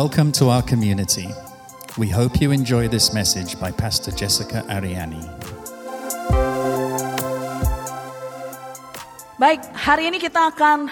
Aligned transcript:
Welcome 0.00 0.32
to 0.40 0.48
our 0.48 0.64
community. 0.64 1.28
We 2.00 2.08
hope 2.08 2.40
you 2.40 2.56
enjoy 2.56 2.88
this 2.88 3.12
message 3.12 3.60
by 3.60 3.68
Pastor 3.68 4.08
Jessica 4.08 4.64
Ariani. 4.64 5.20
Baik, 9.36 9.60
hari 9.76 10.08
ini 10.08 10.16
kita 10.16 10.56
akan 10.56 10.88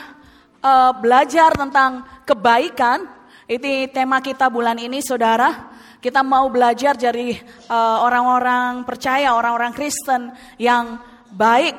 uh, 0.60 0.92
belajar 1.00 1.56
tentang 1.56 2.04
kebaikan. 2.28 3.08
Itu 3.48 3.88
tema 3.96 4.20
kita 4.20 4.52
bulan 4.52 4.76
ini, 4.76 5.00
saudara. 5.00 5.72
Kita 6.04 6.20
mau 6.20 6.44
belajar 6.52 6.92
dari 6.92 7.32
uh, 7.72 8.04
orang-orang 8.04 8.84
percaya, 8.84 9.32
orang-orang 9.32 9.72
Kristen 9.72 10.36
yang 10.60 11.00
baik. 11.32 11.72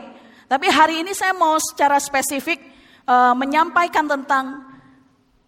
Tapi 0.49 0.65
hari 0.65 1.05
ini 1.05 1.13
saya 1.13 1.37
mau 1.37 1.61
secara 1.61 2.01
spesifik 2.01 2.57
uh, 3.05 3.37
menyampaikan 3.37 4.09
tentang 4.09 4.68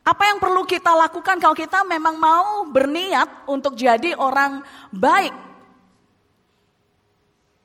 apa 0.01 0.23
yang 0.33 0.41
perlu 0.41 0.65
kita 0.65 0.97
lakukan 0.97 1.37
kalau 1.37 1.53
kita 1.53 1.85
memang 1.85 2.17
mau 2.17 2.65
berniat 2.65 3.45
untuk 3.45 3.77
jadi 3.77 4.17
orang 4.17 4.65
baik. 4.89 5.33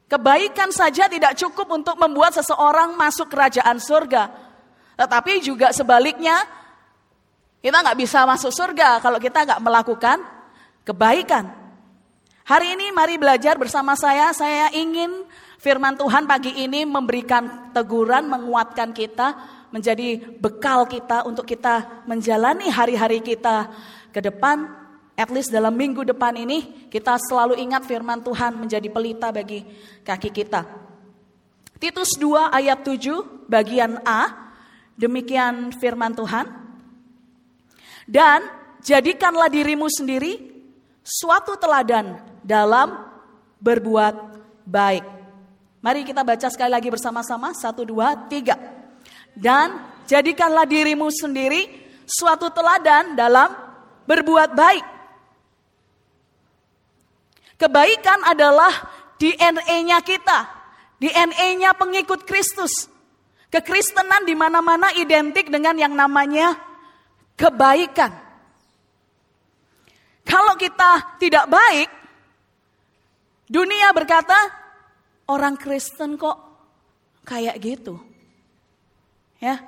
Kebaikan 0.07 0.71
saja 0.71 1.09
tidak 1.09 1.35
cukup 1.35 1.67
untuk 1.73 1.97
membuat 1.99 2.37
seseorang 2.37 2.95
masuk 2.95 3.33
kerajaan 3.33 3.81
surga. 3.81 4.31
Tetapi 4.95 5.43
juga 5.43 5.73
sebaliknya, 5.75 6.45
kita 7.65 7.83
nggak 7.83 7.99
bisa 7.99 8.23
masuk 8.23 8.53
surga 8.55 9.03
kalau 9.03 9.19
kita 9.19 9.43
nggak 9.43 9.63
melakukan 9.65 10.23
kebaikan. 10.87 11.51
Hari 12.47 12.79
ini 12.79 12.95
mari 12.95 13.19
belajar 13.19 13.59
bersama 13.59 13.99
saya. 13.99 14.31
Saya 14.31 14.71
ingin 14.71 15.27
firman 15.59 15.99
Tuhan 15.99 16.31
pagi 16.31 16.55
ini 16.55 16.87
memberikan 16.87 17.75
teguran, 17.75 18.31
menguatkan 18.31 18.95
kita, 18.95 19.35
menjadi 19.75 20.21
bekal 20.39 20.87
kita 20.87 21.27
untuk 21.27 21.47
kita 21.47 22.05
menjalani 22.07 22.71
hari-hari 22.71 23.21
kita 23.23 23.71
ke 24.11 24.21
depan 24.23 24.87
at 25.17 25.33
least 25.33 25.49
dalam 25.49 25.73
minggu 25.73 26.05
depan 26.05 26.37
ini 26.37 26.89
kita 26.93 27.17
selalu 27.17 27.57
ingat 27.57 27.89
firman 27.89 28.21
Tuhan 28.21 28.61
menjadi 28.61 28.89
pelita 28.93 29.33
bagi 29.33 29.65
kaki 30.05 30.31
kita. 30.31 30.63
Titus 31.77 32.17
2 32.21 32.53
ayat 32.53 32.85
7 32.85 33.49
bagian 33.49 34.01
A, 34.05 34.53
demikian 34.97 35.73
firman 35.77 36.13
Tuhan. 36.17 36.49
Dan 38.07 38.45
jadikanlah 38.81 39.51
dirimu 39.51 39.91
sendiri 39.91 40.57
suatu 41.03 41.59
teladan 41.59 42.23
dalam 42.41 42.97
berbuat 43.59 44.15
baik. 44.63 45.05
Mari 45.83 46.03
kita 46.07 46.23
baca 46.23 46.49
sekali 46.51 46.71
lagi 46.71 46.89
bersama-sama, 46.91 47.55
satu, 47.55 47.87
dua, 47.87 48.15
tiga. 48.31 48.59
Dan 49.37 49.77
jadikanlah 50.09 50.65
dirimu 50.65 51.13
sendiri 51.13 51.69
suatu 52.09 52.49
teladan 52.49 53.13
dalam 53.13 53.53
berbuat 54.09 54.57
baik 54.57 54.97
Kebaikan 57.57 58.21
adalah 58.29 58.69
DNA-nya 59.17 60.05
kita, 60.05 60.45
DNA-nya 61.01 61.73
pengikut 61.73 62.29
Kristus. 62.29 62.93
Kekristenan 63.49 64.29
di 64.29 64.37
mana-mana 64.37 64.93
identik 64.93 65.49
dengan 65.49 65.73
yang 65.81 65.97
namanya 65.97 66.53
kebaikan. 67.33 68.13
Kalau 70.27 70.53
kita 70.61 71.17
tidak 71.17 71.49
baik, 71.49 71.89
dunia 73.49 73.89
berkata, 73.97 74.37
orang 75.33 75.57
Kristen 75.57 76.21
kok 76.21 76.37
kayak 77.25 77.57
gitu. 77.57 77.97
Ya, 79.47 79.63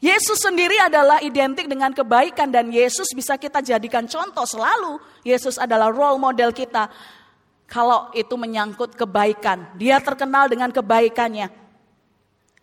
Yesus 0.00 0.44
sendiri 0.44 0.76
adalah 0.76 1.24
identik 1.24 1.64
dengan 1.64 1.92
kebaikan 1.96 2.52
dan 2.52 2.68
Yesus 2.68 3.12
bisa 3.16 3.40
kita 3.40 3.64
jadikan 3.64 4.04
contoh 4.04 4.44
selalu 4.44 5.00
Yesus 5.24 5.56
adalah 5.56 5.88
role 5.88 6.20
model 6.20 6.52
kita. 6.52 6.92
Kalau 7.64 8.12
itu 8.12 8.34
menyangkut 8.36 8.92
kebaikan, 8.92 9.72
dia 9.80 9.96
terkenal 10.04 10.52
dengan 10.52 10.68
kebaikannya. 10.68 11.48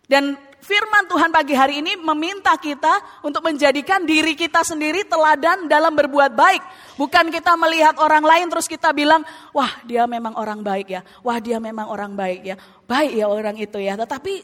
Dan 0.04 0.36
firman 0.60 1.06
Tuhan 1.06 1.30
pagi 1.30 1.54
hari 1.54 1.80
ini 1.80 1.94
meminta 1.96 2.58
kita 2.58 3.22
untuk 3.24 3.40
menjadikan 3.46 4.02
diri 4.04 4.34
kita 4.34 4.66
sendiri 4.66 5.06
teladan 5.06 5.70
dalam 5.70 5.94
berbuat 5.94 6.34
baik. 6.34 6.62
Bukan 6.98 7.30
kita 7.30 7.54
melihat 7.54 7.96
orang 8.02 8.26
lain 8.26 8.46
terus 8.50 8.66
kita 8.66 8.90
bilang, 8.92 9.22
wah 9.54 9.78
dia 9.86 10.04
memang 10.10 10.34
orang 10.36 10.60
baik 10.60 10.90
ya, 10.90 11.00
wah 11.22 11.38
dia 11.38 11.56
memang 11.62 11.88
orang 11.88 12.12
baik 12.18 12.40
ya, 12.44 12.56
baik 12.84 13.14
ya 13.14 13.26
orang 13.30 13.56
itu 13.56 13.78
ya. 13.78 13.94
Tetapi 13.94 14.34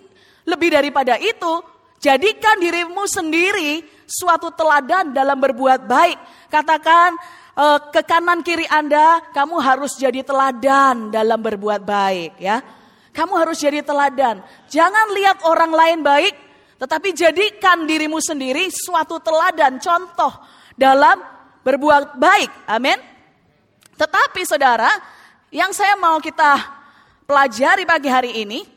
lebih 0.48 0.68
daripada 0.72 1.18
itu, 1.18 1.73
jadikan 2.04 2.60
dirimu 2.60 3.08
sendiri 3.08 3.80
suatu 4.04 4.52
teladan 4.52 5.16
dalam 5.16 5.40
berbuat 5.40 5.88
baik. 5.88 6.18
Katakan, 6.52 7.16
uh, 7.56 7.80
ke 7.88 8.04
kanan 8.04 8.44
kiri 8.44 8.68
Anda, 8.68 9.24
kamu 9.32 9.56
harus 9.64 9.96
jadi 9.96 10.20
teladan 10.20 11.08
dalam 11.08 11.40
berbuat 11.40 11.80
baik 11.80 12.36
ya. 12.36 12.60
Kamu 13.16 13.32
harus 13.40 13.56
jadi 13.56 13.80
teladan. 13.80 14.44
Jangan 14.68 15.06
lihat 15.16 15.48
orang 15.48 15.72
lain 15.72 15.98
baik, 16.04 16.34
tetapi 16.76 17.16
jadikan 17.16 17.88
dirimu 17.88 18.20
sendiri 18.20 18.68
suatu 18.68 19.22
teladan, 19.22 19.80
contoh 19.80 20.34
dalam 20.76 21.22
berbuat 21.64 22.20
baik. 22.20 22.50
Amin. 22.68 22.98
Tetapi 23.94 24.42
saudara, 24.42 24.90
yang 25.54 25.70
saya 25.70 25.94
mau 25.94 26.18
kita 26.18 26.58
pelajari 27.22 27.86
pagi 27.86 28.10
hari 28.10 28.42
ini, 28.42 28.73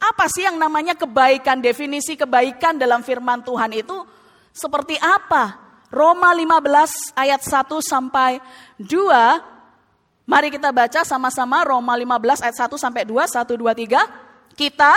apa 0.00 0.24
sih 0.32 0.48
yang 0.48 0.56
namanya 0.56 0.96
kebaikan? 0.96 1.60
Definisi 1.60 2.16
kebaikan 2.16 2.80
dalam 2.80 3.04
firman 3.04 3.44
Tuhan 3.44 3.68
itu 3.76 4.00
seperti 4.48 4.96
apa? 4.96 5.60
Roma 5.92 6.32
15 6.32 7.12
ayat 7.12 7.44
1 7.44 7.68
sampai 7.84 8.40
2. 8.80 10.24
Mari 10.24 10.48
kita 10.48 10.72
baca 10.72 11.04
sama-sama 11.04 11.68
Roma 11.68 11.92
15 12.00 12.40
ayat 12.40 12.56
1 12.64 12.80
sampai 12.80 13.02
2, 13.04 13.12
1, 13.12 13.44
2, 13.44 13.60
3. 13.76 14.56
Kita 14.56 14.92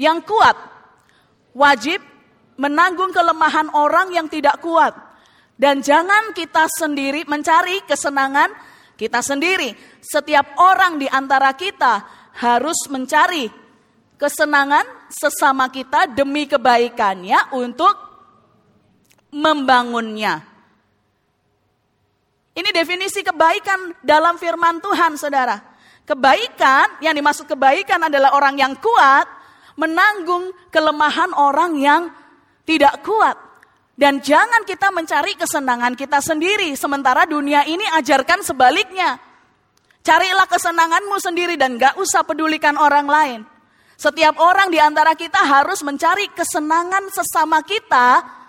yang 0.00 0.24
kuat 0.24 0.56
wajib 1.52 2.00
menanggung 2.56 3.12
kelemahan 3.12 3.68
orang 3.76 4.16
yang 4.16 4.24
tidak 4.32 4.56
kuat. 4.64 4.96
Dan 5.60 5.84
jangan 5.84 6.32
kita 6.32 6.64
sendiri 6.72 7.28
mencari 7.28 7.84
kesenangan 7.84 8.48
kita 8.96 9.20
sendiri. 9.20 9.76
Setiap 10.00 10.56
orang 10.56 10.96
di 10.96 11.04
antara 11.04 11.52
kita 11.52 12.08
harus 12.40 12.88
mencari 12.88 13.59
kesenangan 14.20 14.84
sesama 15.08 15.72
kita 15.72 16.04
demi 16.12 16.44
kebaikannya 16.44 17.56
untuk 17.56 17.96
membangunnya. 19.32 20.44
Ini 22.52 22.68
definisi 22.76 23.24
kebaikan 23.24 23.96
dalam 24.04 24.36
firman 24.36 24.84
Tuhan, 24.84 25.16
saudara. 25.16 25.56
Kebaikan, 26.04 27.00
yang 27.00 27.16
dimaksud 27.16 27.48
kebaikan 27.48 28.12
adalah 28.12 28.36
orang 28.36 28.60
yang 28.60 28.76
kuat, 28.76 29.24
menanggung 29.80 30.52
kelemahan 30.68 31.32
orang 31.32 31.80
yang 31.80 32.02
tidak 32.68 33.00
kuat. 33.00 33.38
Dan 33.96 34.20
jangan 34.20 34.68
kita 34.68 34.92
mencari 34.92 35.32
kesenangan 35.38 35.96
kita 35.96 36.20
sendiri, 36.20 36.76
sementara 36.76 37.24
dunia 37.24 37.64
ini 37.64 37.86
ajarkan 37.96 38.44
sebaliknya. 38.44 39.16
Carilah 40.04 40.48
kesenanganmu 40.48 41.16
sendiri 41.20 41.54
dan 41.56 41.80
gak 41.80 41.96
usah 41.96 42.24
pedulikan 42.24 42.76
orang 42.76 43.06
lain. 43.08 43.40
Setiap 44.00 44.40
orang 44.40 44.72
di 44.72 44.80
antara 44.80 45.12
kita 45.12 45.44
harus 45.44 45.84
mencari 45.84 46.32
kesenangan 46.32 47.12
sesama 47.12 47.60
kita 47.60 48.40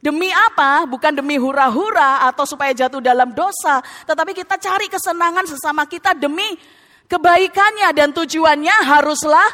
Demi 0.00 0.32
apa? 0.32 0.88
Bukan 0.88 1.12
demi 1.12 1.36
hura-hura 1.36 2.24
atau 2.24 2.48
supaya 2.48 2.72
jatuh 2.72 3.04
dalam 3.04 3.36
dosa, 3.36 3.84
tetapi 4.08 4.32
kita 4.32 4.56
cari 4.56 4.88
kesenangan 4.88 5.44
sesama 5.44 5.84
kita 5.84 6.16
demi 6.16 6.56
kebaikannya 7.04 7.92
dan 7.92 8.08
tujuannya 8.16 8.76
haruslah 8.80 9.44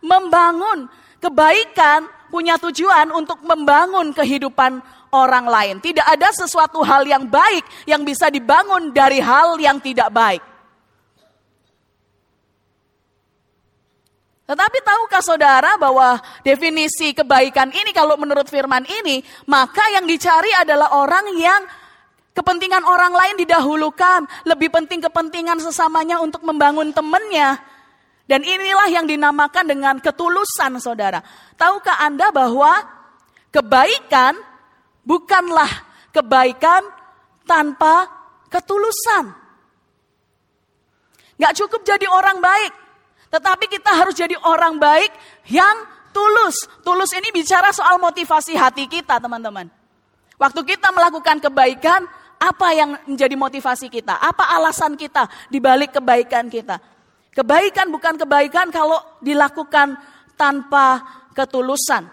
membangun. 0.00 0.88
Kebaikan 1.20 2.08
punya 2.32 2.56
tujuan 2.56 3.12
untuk 3.12 3.44
membangun 3.44 4.16
kehidupan 4.16 4.80
orang 5.12 5.44
lain. 5.44 5.76
Tidak 5.84 6.08
ada 6.08 6.32
sesuatu 6.32 6.80
hal 6.80 7.04
yang 7.04 7.28
baik 7.28 7.68
yang 7.84 8.00
bisa 8.00 8.32
dibangun 8.32 8.96
dari 8.96 9.20
hal 9.20 9.60
yang 9.60 9.76
tidak 9.84 10.08
baik. 10.08 10.40
Tetapi 14.50 14.82
tahukah 14.82 15.22
saudara 15.22 15.78
bahwa 15.78 16.18
definisi 16.42 17.14
kebaikan 17.14 17.70
ini 17.70 17.94
kalau 17.94 18.18
menurut 18.18 18.50
firman 18.50 18.82
ini, 18.82 19.22
maka 19.46 19.94
yang 19.94 20.10
dicari 20.10 20.50
adalah 20.58 20.90
orang 20.98 21.38
yang 21.38 21.62
kepentingan 22.34 22.82
orang 22.82 23.14
lain 23.14 23.38
didahulukan, 23.38 24.26
lebih 24.50 24.74
penting 24.74 24.98
kepentingan 25.06 25.62
sesamanya 25.62 26.18
untuk 26.18 26.42
membangun 26.42 26.90
temannya. 26.90 27.62
Dan 28.26 28.42
inilah 28.42 28.90
yang 28.90 29.06
dinamakan 29.06 29.70
dengan 29.70 30.02
ketulusan 30.02 30.82
saudara. 30.82 31.22
Tahukah 31.54 32.02
Anda 32.02 32.34
bahwa 32.34 32.74
kebaikan 33.54 34.34
bukanlah 35.06 35.70
kebaikan 36.10 36.90
tanpa 37.46 38.10
ketulusan. 38.50 39.30
Gak 41.38 41.54
cukup 41.54 41.86
jadi 41.86 42.10
orang 42.10 42.42
baik, 42.42 42.79
tetapi 43.30 43.70
kita 43.70 43.94
harus 43.94 44.18
jadi 44.18 44.34
orang 44.42 44.76
baik 44.76 45.14
yang 45.46 45.86
tulus. 46.10 46.66
Tulus 46.82 47.14
ini 47.14 47.30
bicara 47.30 47.70
soal 47.70 47.96
motivasi 48.02 48.58
hati 48.58 48.90
kita 48.90 49.22
teman-teman. 49.22 49.70
Waktu 50.36 50.60
kita 50.66 50.90
melakukan 50.90 51.38
kebaikan, 51.38 52.10
apa 52.40 52.68
yang 52.74 52.96
menjadi 53.06 53.36
motivasi 53.38 53.86
kita? 53.92 54.18
Apa 54.18 54.56
alasan 54.58 54.98
kita 54.98 55.30
di 55.46 55.62
balik 55.62 55.94
kebaikan 55.94 56.50
kita? 56.50 56.82
Kebaikan 57.30 57.92
bukan 57.94 58.18
kebaikan 58.18 58.74
kalau 58.74 58.98
dilakukan 59.22 59.94
tanpa 60.34 61.04
ketulusan. 61.36 62.08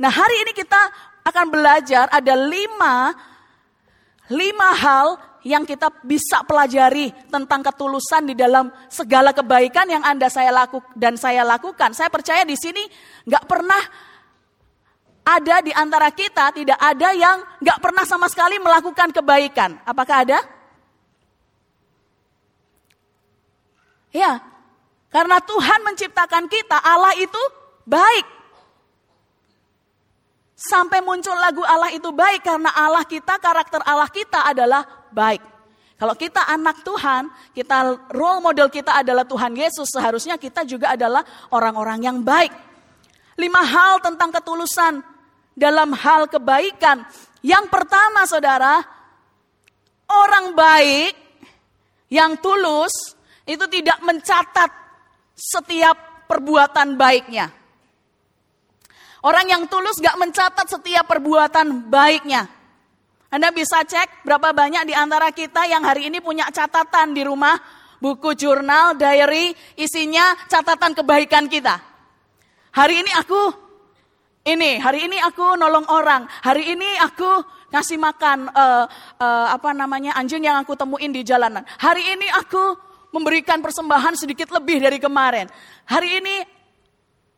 Nah 0.00 0.10
hari 0.10 0.48
ini 0.48 0.52
kita 0.56 0.80
akan 1.22 1.46
belajar 1.52 2.10
ada 2.10 2.34
lima, 2.34 3.14
lima 4.32 4.68
hal 4.74 5.20
yang 5.44 5.68
kita 5.68 5.92
bisa 6.00 6.40
pelajari 6.48 7.12
tentang 7.28 7.60
ketulusan 7.60 8.32
di 8.32 8.34
dalam 8.34 8.72
segala 8.88 9.36
kebaikan 9.36 9.84
yang 9.86 10.00
Anda 10.00 10.32
saya 10.32 10.48
laku 10.50 10.80
dan 10.96 11.20
saya 11.20 11.44
lakukan. 11.44 11.92
Saya 11.92 12.08
percaya 12.08 12.42
di 12.48 12.56
sini 12.56 12.80
nggak 13.28 13.44
pernah 13.44 13.82
ada 15.24 15.56
di 15.60 15.72
antara 15.72 16.08
kita 16.12 16.52
tidak 16.52 16.80
ada 16.80 17.08
yang 17.12 17.44
nggak 17.60 17.78
pernah 17.80 18.04
sama 18.08 18.28
sekali 18.32 18.56
melakukan 18.56 19.12
kebaikan. 19.12 19.76
Apakah 19.84 20.24
ada? 20.24 20.40
Ya, 24.14 24.38
karena 25.10 25.42
Tuhan 25.42 25.80
menciptakan 25.84 26.46
kita, 26.46 26.78
Allah 26.80 27.12
itu 27.18 27.42
baik. 27.84 28.26
Sampai 30.54 31.02
muncul 31.02 31.34
lagu 31.34 31.66
Allah 31.66 31.90
itu 31.90 32.08
baik 32.14 32.46
karena 32.46 32.70
Allah 32.72 33.02
kita, 33.04 33.36
karakter 33.42 33.82
Allah 33.82 34.06
kita 34.06 34.46
adalah 34.46 35.03
baik. 35.14 35.42
Kalau 35.94 36.18
kita 36.18 36.42
anak 36.50 36.82
Tuhan, 36.82 37.30
kita 37.54 38.10
role 38.10 38.42
model 38.42 38.66
kita 38.66 39.00
adalah 39.00 39.22
Tuhan 39.22 39.54
Yesus, 39.54 39.86
seharusnya 39.94 40.34
kita 40.34 40.66
juga 40.66 40.92
adalah 40.98 41.22
orang-orang 41.54 42.02
yang 42.02 42.18
baik. 42.20 42.50
Lima 43.38 43.62
hal 43.62 44.02
tentang 44.02 44.34
ketulusan 44.34 45.00
dalam 45.54 45.94
hal 45.94 46.26
kebaikan. 46.26 47.06
Yang 47.46 47.70
pertama 47.70 48.26
saudara, 48.26 48.82
orang 50.10 50.52
baik 50.58 51.14
yang 52.10 52.36
tulus 52.42 53.14
itu 53.46 53.64
tidak 53.70 54.02
mencatat 54.02 54.70
setiap 55.34 56.26
perbuatan 56.26 56.98
baiknya. 56.98 57.50
Orang 59.24 59.48
yang 59.48 59.64
tulus 59.72 59.96
gak 60.04 60.20
mencatat 60.20 60.68
setiap 60.68 61.08
perbuatan 61.08 61.88
baiknya. 61.88 62.44
Anda 63.34 63.50
bisa 63.50 63.82
cek 63.82 64.22
berapa 64.22 64.54
banyak 64.54 64.86
di 64.86 64.94
antara 64.94 65.34
kita 65.34 65.66
yang 65.66 65.82
hari 65.82 66.06
ini 66.06 66.22
punya 66.22 66.46
catatan 66.54 67.18
di 67.18 67.26
rumah, 67.26 67.58
buku 67.98 68.30
jurnal, 68.38 68.94
diary, 68.94 69.50
isinya 69.74 70.38
catatan 70.46 70.94
kebaikan 70.94 71.50
kita. 71.50 71.82
Hari 72.78 73.02
ini 73.02 73.10
aku 73.10 73.42
ini, 74.46 74.78
hari 74.78 75.10
ini 75.10 75.18
aku 75.18 75.58
nolong 75.58 75.82
orang, 75.90 76.30
hari 76.46 76.78
ini 76.78 76.86
aku 77.02 77.26
ngasih 77.74 77.98
makan 77.98 78.54
uh, 78.54 78.86
uh, 79.18 79.46
apa 79.50 79.74
namanya 79.74 80.14
anjing 80.14 80.46
yang 80.46 80.62
aku 80.62 80.78
temuin 80.78 81.10
di 81.10 81.26
jalanan. 81.26 81.66
Hari 81.66 82.14
ini 82.14 82.30
aku 82.38 82.78
memberikan 83.10 83.58
persembahan 83.58 84.14
sedikit 84.14 84.54
lebih 84.54 84.78
dari 84.78 85.02
kemarin. 85.02 85.50
Hari 85.90 86.22
ini 86.22 86.36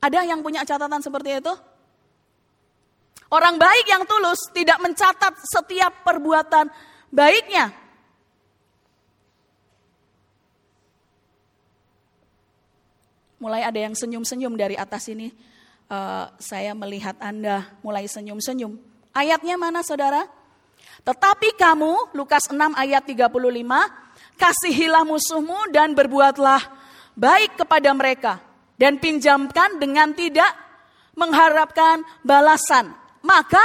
ada 0.05 0.29
yang 0.29 0.45
punya 0.45 0.61
catatan 0.61 1.01
seperti 1.01 1.41
itu? 1.41 1.57
Orang 3.37 3.61
baik 3.61 3.85
yang 3.85 4.09
tulus 4.09 4.49
tidak 4.49 4.81
mencatat 4.81 5.37
setiap 5.45 6.01
perbuatan 6.09 6.73
baiknya. 7.13 7.69
Mulai 13.37 13.69
ada 13.69 13.77
yang 13.77 13.93
senyum-senyum 13.93 14.57
dari 14.57 14.81
atas 14.81 15.13
ini. 15.13 15.29
Uh, 15.85 16.33
saya 16.41 16.73
melihat 16.73 17.13
Anda 17.21 17.77
mulai 17.85 18.09
senyum-senyum. 18.09 18.73
Ayatnya 19.13 19.61
mana 19.61 19.85
saudara? 19.85 20.25
Tetapi 21.05 21.61
kamu, 21.61 22.17
Lukas 22.17 22.49
6 22.49 22.57
ayat 22.73 23.05
35, 23.05 23.29
kasihilah 24.41 25.05
musuhmu 25.05 25.77
dan 25.77 25.93
berbuatlah 25.93 26.65
baik 27.13 27.61
kepada 27.61 27.93
mereka. 27.93 28.41
Dan 28.81 28.97
pinjamkan 28.97 29.77
dengan 29.77 30.17
tidak 30.17 30.57
mengharapkan 31.13 32.01
balasan 32.25 33.06
maka 33.27 33.61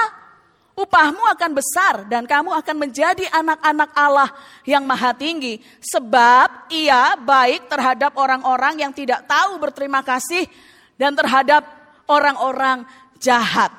upahmu 0.73 1.21
akan 1.37 1.51
besar 1.53 2.09
dan 2.09 2.25
kamu 2.25 2.49
akan 2.57 2.75
menjadi 2.81 3.29
anak-anak 3.29 3.89
Allah 3.93 4.29
yang 4.65 4.81
maha 4.81 5.13
tinggi. 5.13 5.61
Sebab 5.85 6.73
ia 6.73 7.13
baik 7.21 7.69
terhadap 7.69 8.17
orang-orang 8.17 8.81
yang 8.81 8.91
tidak 8.91 9.29
tahu 9.29 9.61
berterima 9.61 10.01
kasih 10.01 10.49
dan 10.97 11.13
terhadap 11.13 11.61
orang-orang 12.09 12.83
jahat. 13.21 13.69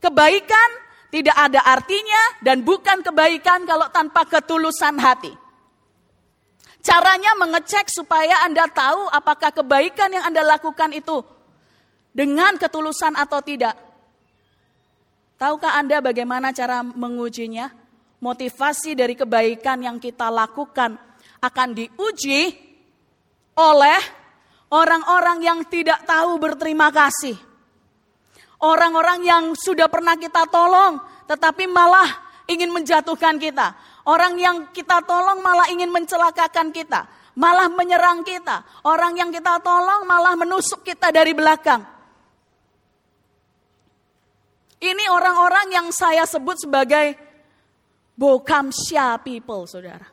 Kebaikan 0.00 0.70
tidak 1.12 1.36
ada 1.36 1.60
artinya 1.68 2.40
dan 2.40 2.64
bukan 2.64 3.04
kebaikan 3.04 3.68
kalau 3.68 3.92
tanpa 3.92 4.24
ketulusan 4.24 4.96
hati. 4.96 5.34
Caranya 6.80 7.36
mengecek 7.36 7.92
supaya 7.92 8.40
Anda 8.48 8.64
tahu 8.72 9.04
apakah 9.12 9.52
kebaikan 9.52 10.08
yang 10.16 10.24
Anda 10.24 10.40
lakukan 10.56 10.96
itu 10.96 11.20
dengan 12.16 12.56
ketulusan 12.56 13.20
atau 13.20 13.44
tidak 13.44 13.89
Tahukah 15.40 15.80
Anda 15.80 16.04
bagaimana 16.04 16.52
cara 16.52 16.84
mengujinya? 16.84 17.72
Motivasi 18.20 18.92
dari 18.92 19.16
kebaikan 19.16 19.80
yang 19.80 19.96
kita 19.96 20.28
lakukan 20.28 21.00
akan 21.40 21.68
diuji 21.72 22.52
oleh 23.56 24.00
orang-orang 24.68 25.40
yang 25.40 25.64
tidak 25.64 26.04
tahu 26.04 26.36
berterima 26.36 26.92
kasih. 26.92 27.32
Orang-orang 28.60 29.24
yang 29.24 29.44
sudah 29.56 29.88
pernah 29.88 30.20
kita 30.20 30.44
tolong 30.52 31.00
tetapi 31.24 31.64
malah 31.64 32.44
ingin 32.44 32.68
menjatuhkan 32.68 33.40
kita. 33.40 33.72
Orang 34.04 34.36
yang 34.36 34.68
kita 34.76 35.00
tolong 35.08 35.40
malah 35.40 35.72
ingin 35.72 35.88
mencelakakan 35.88 36.68
kita, 36.68 37.08
malah 37.40 37.72
menyerang 37.72 38.20
kita. 38.28 38.60
Orang 38.84 39.16
yang 39.16 39.32
kita 39.32 39.56
tolong 39.64 40.04
malah 40.04 40.36
menusuk 40.36 40.84
kita 40.84 41.08
dari 41.08 41.32
belakang. 41.32 41.99
Ini 44.80 45.04
orang-orang 45.12 45.76
yang 45.76 45.88
saya 45.92 46.24
sebut 46.24 46.56
sebagai 46.56 47.12
Bokamsya 48.16 49.20
people, 49.20 49.68
saudara. 49.68 50.08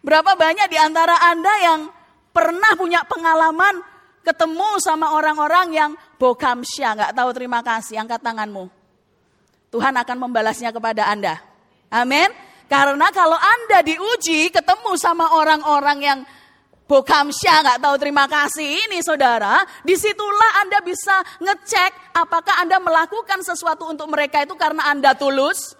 Berapa 0.00 0.32
banyak 0.36 0.68
di 0.68 0.76
antara 0.80 1.16
Anda 1.20 1.54
yang 1.60 1.80
pernah 2.32 2.72
punya 2.76 3.04
pengalaman 3.04 3.80
ketemu 4.24 4.80
sama 4.80 5.16
orang-orang 5.16 5.68
yang 5.72 5.90
Bokamsya, 6.20 6.96
nggak 6.96 7.12
tahu 7.16 7.30
terima 7.32 7.64
kasih, 7.64 8.00
angkat 8.04 8.20
tanganmu. 8.20 8.68
Tuhan 9.72 9.96
akan 9.96 10.16
membalasnya 10.28 10.76
kepada 10.76 11.08
Anda. 11.08 11.40
Amin. 11.88 12.28
Karena 12.68 13.08
kalau 13.10 13.36
Anda 13.36 13.82
diuji 13.82 14.52
ketemu 14.52 14.92
sama 15.00 15.34
orang-orang 15.34 15.98
yang 15.98 16.18
Bokamsya 16.90 17.62
nggak 17.62 17.78
tahu. 17.86 17.94
Terima 18.02 18.26
kasih 18.26 18.66
ini 18.66 18.98
saudara, 18.98 19.62
di 19.86 19.94
situlah 19.94 20.66
Anda 20.66 20.82
bisa 20.82 21.22
ngecek 21.38 22.18
apakah 22.18 22.58
Anda 22.58 22.82
melakukan 22.82 23.46
sesuatu 23.46 23.86
untuk 23.86 24.10
mereka 24.10 24.42
itu 24.42 24.58
karena 24.58 24.90
Anda 24.90 25.14
tulus 25.14 25.78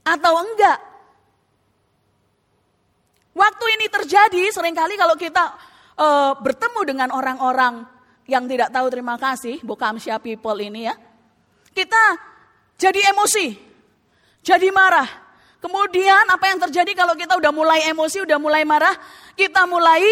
atau 0.00 0.40
enggak. 0.40 0.80
Waktu 3.36 3.64
ini 3.76 3.86
terjadi 3.92 4.48
sering 4.48 4.72
kali 4.72 4.96
kalau 4.96 5.12
kita 5.12 5.52
uh, 6.00 6.32
bertemu 6.40 6.80
dengan 6.88 7.08
orang-orang 7.12 7.84
yang 8.24 8.48
tidak 8.48 8.72
tahu 8.72 8.88
terima 8.88 9.20
kasih, 9.20 9.60
Bokamsya 9.60 10.16
people 10.24 10.56
ini 10.56 10.88
ya, 10.88 10.96
kita 11.76 12.00
jadi 12.80 13.12
emosi, 13.12 13.52
jadi 14.40 14.72
marah, 14.72 15.25
Kemudian 15.56 16.24
apa 16.28 16.52
yang 16.52 16.60
terjadi 16.68 16.92
kalau 16.92 17.16
kita 17.16 17.34
udah 17.40 17.52
mulai 17.52 17.88
emosi, 17.88 18.22
udah 18.22 18.36
mulai 18.36 18.62
marah, 18.68 18.92
kita 19.34 19.64
mulai 19.64 20.04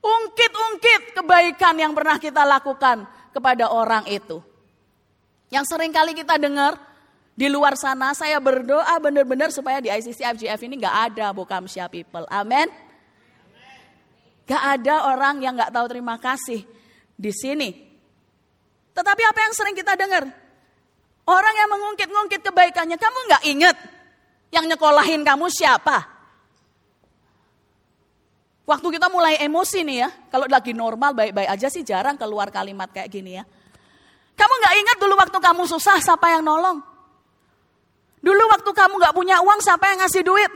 ungkit-ungkit 0.00 1.16
kebaikan 1.16 1.74
yang 1.76 1.92
pernah 1.96 2.20
kita 2.20 2.44
lakukan 2.44 3.08
kepada 3.32 3.72
orang 3.72 4.04
itu. 4.08 4.40
Yang 5.50 5.72
sering 5.72 5.90
kali 5.90 6.14
kita 6.14 6.36
dengar 6.36 6.78
di 7.34 7.48
luar 7.48 7.74
sana, 7.74 8.12
saya 8.12 8.36
berdoa 8.38 9.00
benar-benar 9.00 9.48
supaya 9.50 9.80
di 9.80 9.88
ICC 9.88 10.20
FGF 10.36 10.60
ini 10.68 10.76
gak 10.78 10.96
ada 11.12 11.32
Bokamsya 11.32 11.88
people. 11.88 12.28
Amin. 12.28 12.68
Gak 14.44 14.62
ada 14.78 15.10
orang 15.10 15.40
yang 15.40 15.56
gak 15.56 15.72
tahu 15.72 15.86
terima 15.88 16.20
kasih 16.20 16.62
di 17.16 17.32
sini. 17.32 17.70
Tetapi 18.92 19.22
apa 19.24 19.38
yang 19.48 19.54
sering 19.56 19.72
kita 19.72 19.96
dengar? 19.96 20.28
Orang 21.24 21.54
yang 21.54 21.70
mengungkit-ungkit 21.70 22.42
kebaikannya, 22.44 22.98
kamu 22.98 23.18
gak 23.30 23.44
ingat 23.46 23.76
yang 24.50 24.66
nyekolahin 24.66 25.22
kamu 25.22 25.46
siapa? 25.50 26.20
Waktu 28.66 28.86
kita 28.86 29.10
mulai 29.10 29.34
emosi 29.42 29.82
nih 29.82 29.98
ya, 30.06 30.08
kalau 30.30 30.46
lagi 30.46 30.70
normal 30.70 31.10
baik-baik 31.10 31.50
aja 31.50 31.66
sih 31.66 31.82
jarang 31.82 32.14
keluar 32.14 32.54
kalimat 32.54 32.86
kayak 32.90 33.10
gini 33.10 33.34
ya. 33.34 33.44
Kamu 34.38 34.54
gak 34.62 34.74
ingat 34.78 34.96
dulu 35.02 35.14
waktu 35.18 35.38
kamu 35.42 35.62
susah 35.66 35.98
siapa 35.98 36.30
yang 36.30 36.46
nolong? 36.46 36.78
Dulu 38.22 38.42
waktu 38.52 38.70
kamu 38.70 38.94
gak 39.02 39.14
punya 39.16 39.42
uang 39.42 39.58
siapa 39.58 39.90
yang 39.90 39.98
ngasih 40.06 40.22
duit? 40.22 40.52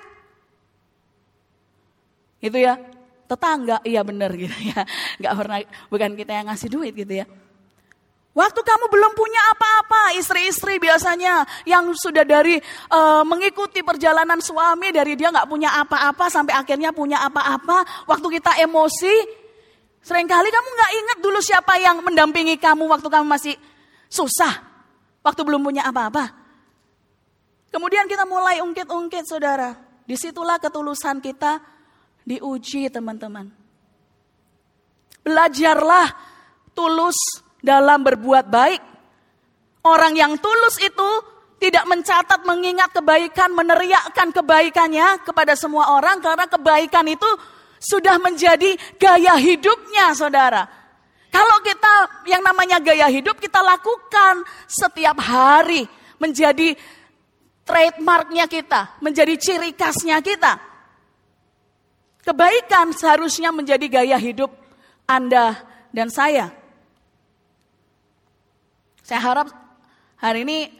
Itu 2.39 2.55
ya, 2.61 2.79
tetangga, 3.27 3.83
iya 3.83 4.05
bener 4.07 4.31
gitu 4.37 4.53
ya. 4.69 4.85
Gak 5.25 5.35
pernah, 5.35 5.59
bukan 5.89 6.13
kita 6.13 6.33
yang 6.39 6.47
ngasih 6.53 6.69
duit 6.71 6.93
gitu 6.93 7.25
ya. 7.25 7.27
Waktu 8.35 8.61
kamu 8.67 8.91
belum 8.91 9.13
punya 9.15 9.39
apa-apa, 9.55 10.19
istri-istri 10.19 10.83
biasanya 10.83 11.47
yang 11.71 11.87
sudah 11.95 12.27
dari 12.27 12.59
uh, 12.91 13.23
mengikuti 13.23 13.79
perjalanan 13.87 14.43
suami 14.43 14.91
dari 14.91 15.15
dia 15.15 15.31
nggak 15.31 15.47
punya 15.47 15.71
apa-apa 15.79 16.27
sampai 16.27 16.59
akhirnya 16.59 16.91
punya 16.91 17.23
apa-apa. 17.23 18.11
Waktu 18.11 18.27
kita 18.35 18.59
emosi, 18.59 19.15
sering 20.03 20.27
kali 20.27 20.51
kamu 20.51 20.67
nggak 20.67 20.93
ingat 20.99 21.19
dulu 21.23 21.39
siapa 21.39 21.79
yang 21.79 22.03
mendampingi 22.03 22.59
kamu 22.59 22.91
waktu 22.91 23.07
kamu 23.07 23.23
masih 23.23 23.55
susah, 24.11 24.67
waktu 25.23 25.41
belum 25.47 25.63
punya 25.63 25.87
apa-apa. 25.87 26.35
Kemudian 27.71 28.11
kita 28.11 28.27
mulai 28.27 28.59
ungkit-ungkit, 28.59 29.31
saudara. 29.31 29.79
Di 30.11 30.19
situlah 30.19 30.59
ketulusan 30.59 31.23
kita 31.23 31.63
diuji, 32.27 32.91
teman-teman. 32.91 33.47
Belajarlah 35.23 36.11
tulus 36.75 37.44
dalam 37.65 38.05
berbuat 38.05 38.53
baik. 38.53 38.83
Orang 39.89 40.13
yang 40.21 40.37
tulus 40.37 40.77
itu 40.85 41.09
tidak 41.57 41.89
mencatat, 41.89 42.45
mengingat 42.45 42.93
kebaikan, 42.93 43.57
meneriakkan 43.57 44.29
kebaikannya 44.37 45.25
kepada 45.25 45.57
semua 45.57 45.97
orang 45.97 46.21
karena 46.21 46.45
kebaikan 46.45 47.09
itu 47.09 47.29
sudah 47.81 48.21
menjadi 48.21 48.77
gaya 49.01 49.37
hidupnya, 49.41 50.13
saudara. 50.13 50.69
Kalau 51.33 51.59
kita 51.65 52.25
yang 52.31 52.45
namanya 52.45 52.79
gaya 52.79 53.11
hidup 53.11 53.41
kita 53.43 53.59
lakukan 53.59 54.47
setiap 54.71 55.19
hari 55.19 55.83
menjadi 56.23 56.79
trademarknya 57.65 58.47
kita, 58.47 59.01
menjadi 59.03 59.35
ciri 59.41 59.75
khasnya 59.75 60.21
kita. 60.23 60.61
Kebaikan 62.25 62.95
seharusnya 62.97 63.53
menjadi 63.53 63.85
gaya 63.91 64.17
hidup 64.17 64.49
Anda 65.05 65.61
dan 65.93 66.09
saya. 66.09 66.64
Saya 69.05 69.21
harap 69.21 69.53
hari 70.17 70.49
ini 70.49 70.73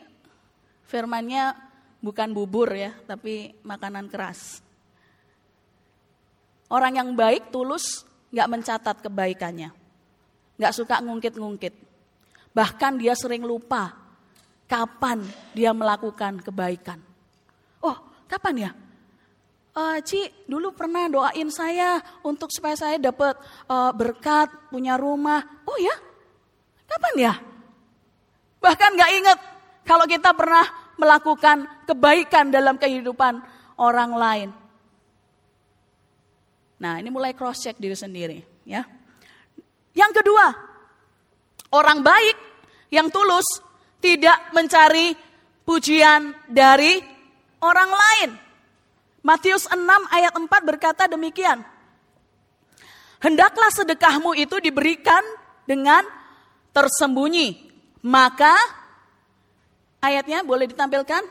firmannya 0.89 1.53
bukan 2.01 2.33
bubur 2.33 2.73
ya, 2.73 2.97
tapi 3.05 3.53
makanan 3.61 4.09
keras. 4.09 4.65
Orang 6.73 6.97
yang 6.97 7.13
baik, 7.13 7.53
tulus, 7.53 8.09
gak 8.33 8.49
mencatat 8.49 9.05
kebaikannya. 9.05 9.69
Gak 10.57 10.73
suka 10.73 11.05
ngungkit-ngungkit. 11.05 11.77
Bahkan 12.57 12.97
dia 12.97 13.13
sering 13.13 13.45
lupa 13.45 13.93
kapan 14.65 15.21
dia 15.53 15.77
melakukan 15.77 16.41
kebaikan. 16.41 16.97
Oh, 17.85 18.25
kapan 18.25 18.57
ya? 18.57 18.71
Uh, 19.77 20.01
Ci, 20.01 20.33
dulu 20.49 20.73
pernah 20.73 21.13
doain 21.13 21.53
saya 21.53 22.01
untuk 22.25 22.49
supaya 22.49 22.73
saya 22.73 22.97
dapat 22.97 23.37
uh, 23.69 23.93
berkat, 23.93 24.49
punya 24.73 24.97
rumah. 24.97 25.45
Oh 25.69 25.77
ya? 25.77 25.93
Kapan 26.89 27.15
ya? 27.21 27.35
Bahkan 28.65 28.91
gak 28.97 29.13
ingat 29.13 29.39
kalau 29.85 30.09
kita 30.09 30.33
pernah 30.33 30.65
melakukan 30.97 31.85
kebaikan 31.85 32.49
dalam 32.49 32.81
kehidupan 32.81 33.45
orang 33.77 34.13
lain. 34.17 34.49
Nah, 36.81 36.97
ini 36.97 37.13
mulai 37.13 37.37
cross 37.37 37.61
check 37.61 37.77
diri 37.77 37.93
sendiri, 37.93 38.41
ya. 38.65 38.81
Yang 39.93 40.25
kedua, 40.25 40.47
orang 41.77 42.01
baik 42.01 42.37
yang 42.89 43.13
tulus 43.13 43.45
tidak 44.01 44.49
mencari 44.57 45.13
pujian 45.69 46.33
dari 46.49 46.99
orang 47.61 47.91
lain. 47.93 48.31
Matius 49.25 49.69
6 49.69 49.81
ayat 50.13 50.33
4 50.37 50.49
berkata 50.65 51.05
demikian. 51.09 51.65
Hendaklah 53.21 53.73
sedekahmu 53.73 54.37
itu 54.37 54.61
diberikan 54.61 55.25
dengan 55.65 56.05
tersembunyi 56.77 57.74
maka 58.05 58.53
ayatnya 60.05 60.45
boleh 60.45 60.69
ditampilkan? 60.69 61.25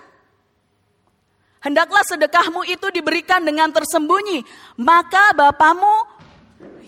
Hendaklah 1.64 2.04
sedekahmu 2.04 2.68
itu 2.68 2.92
diberikan 2.92 3.40
dengan 3.46 3.72
tersembunyi, 3.72 4.44
maka 4.82 5.32
Bapamu 5.32 6.12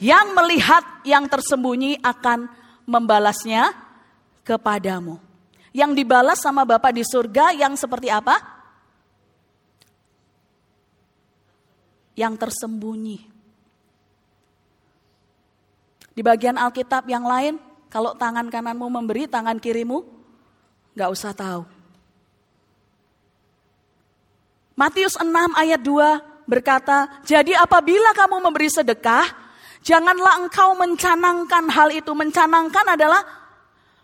yang 0.04 0.36
melihat 0.36 0.84
yang 1.08 1.32
tersembunyi 1.32 2.04
akan 2.04 2.52
membalasnya 2.84 3.72
kepadamu. 4.44 5.22
Yang 5.72 5.92
dibalas 6.04 6.40
sama 6.44 6.68
Bapak 6.68 6.92
di 6.92 7.04
surga 7.08 7.56
yang 7.56 7.80
seperti 7.80 8.12
apa? 8.12 8.36
Yang 12.20 12.34
tersembunyi. 12.48 13.20
Di 16.16 16.22
bagian 16.24 16.56
Alkitab 16.56 17.08
yang 17.12 17.28
lain 17.28 17.75
kalau 17.90 18.18
tangan 18.18 18.50
kananmu 18.52 18.88
memberi, 18.90 19.30
tangan 19.30 19.58
kirimu 19.62 20.04
nggak 20.96 21.12
usah 21.12 21.36
tahu. 21.36 21.64
Matius 24.76 25.16
6 25.16 25.32
ayat 25.56 25.80
2 25.80 26.48
berkata, 26.52 27.24
Jadi 27.24 27.56
apabila 27.56 28.12
kamu 28.12 28.44
memberi 28.44 28.68
sedekah, 28.68 29.24
janganlah 29.80 30.44
engkau 30.44 30.76
mencanangkan 30.76 31.72
hal 31.72 31.96
itu. 31.96 32.12
Mencanangkan 32.12 33.00
adalah 33.00 33.24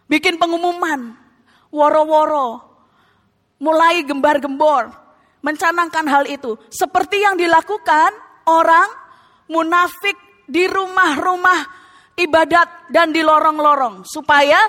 bikin 0.08 0.40
pengumuman, 0.40 1.12
woro-woro, 1.68 2.64
mulai 3.60 4.00
gembar-gembor, 4.08 4.96
mencanangkan 5.44 6.08
hal 6.08 6.24
itu. 6.32 6.56
Seperti 6.72 7.20
yang 7.20 7.36
dilakukan 7.36 8.16
orang 8.48 8.88
munafik 9.52 10.16
di 10.48 10.72
rumah-rumah 10.72 11.81
ibadat 12.18 12.92
dan 12.92 13.14
di 13.16 13.24
lorong-lorong 13.24 14.04
supaya 14.08 14.60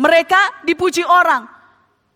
mereka 0.00 0.64
dipuji 0.64 1.04
orang. 1.04 1.44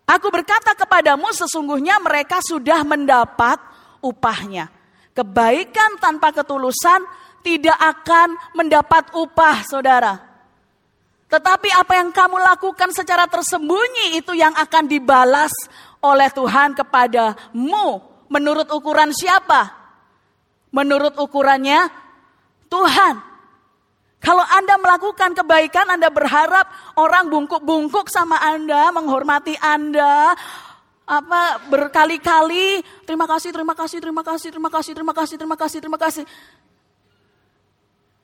Aku 0.05 0.29
berkata 0.29 0.77
kepadamu 0.77 1.33
sesungguhnya 1.33 1.97
mereka 1.97 2.37
sudah 2.41 2.85
mendapat 2.85 3.57
upahnya. 4.05 4.69
Kebaikan 5.17 5.97
tanpa 5.97 6.29
ketulusan 6.29 7.01
tidak 7.41 7.77
akan 7.77 8.37
mendapat 8.53 9.09
upah, 9.17 9.65
saudara. 9.65 10.17
Tetapi 11.25 11.69
apa 11.73 11.93
yang 11.97 12.13
kamu 12.13 12.37
lakukan 12.37 12.93
secara 12.93 13.25
tersembunyi 13.25 14.21
itu 14.21 14.37
yang 14.37 14.53
akan 14.53 14.85
dibalas 14.85 15.53
oleh 16.05 16.29
Tuhan 16.29 16.77
kepadamu. 16.77 18.01
Menurut 18.29 18.69
ukuran 18.69 19.09
siapa? 19.09 19.73
Menurut 20.69 21.17
ukurannya 21.17 21.89
Tuhan. 22.69 23.34
Kalau 24.25 24.41
Anda 24.41 24.81
melakukan 24.81 25.37
kebaikan, 25.37 25.85
Anda 25.85 26.09
berharap 26.09 26.65
orang 26.97 27.29
bungkuk-bungkuk 27.29 28.09
sama 28.09 28.41
Anda, 28.41 28.89
menghormati 28.89 29.53
Anda, 29.61 30.33
apa 31.05 31.61
berkali-kali 31.69 32.81
terima 33.05 33.29
kasih, 33.29 33.53
terima 33.53 33.77
kasih, 33.77 34.01
terima 34.01 34.25
kasih, 34.25 34.49
terima 34.49 34.69
kasih, 34.73 34.93
terima 34.97 35.13
kasih, 35.13 35.35
terima 35.37 35.55
kasih, 35.55 35.77
terima 35.77 35.99
kasih. 36.01 36.23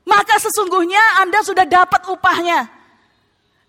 Maka 0.10 0.42
sesungguhnya 0.42 1.22
Anda 1.22 1.46
sudah 1.46 1.70
dapat 1.70 2.02
upahnya 2.10 2.66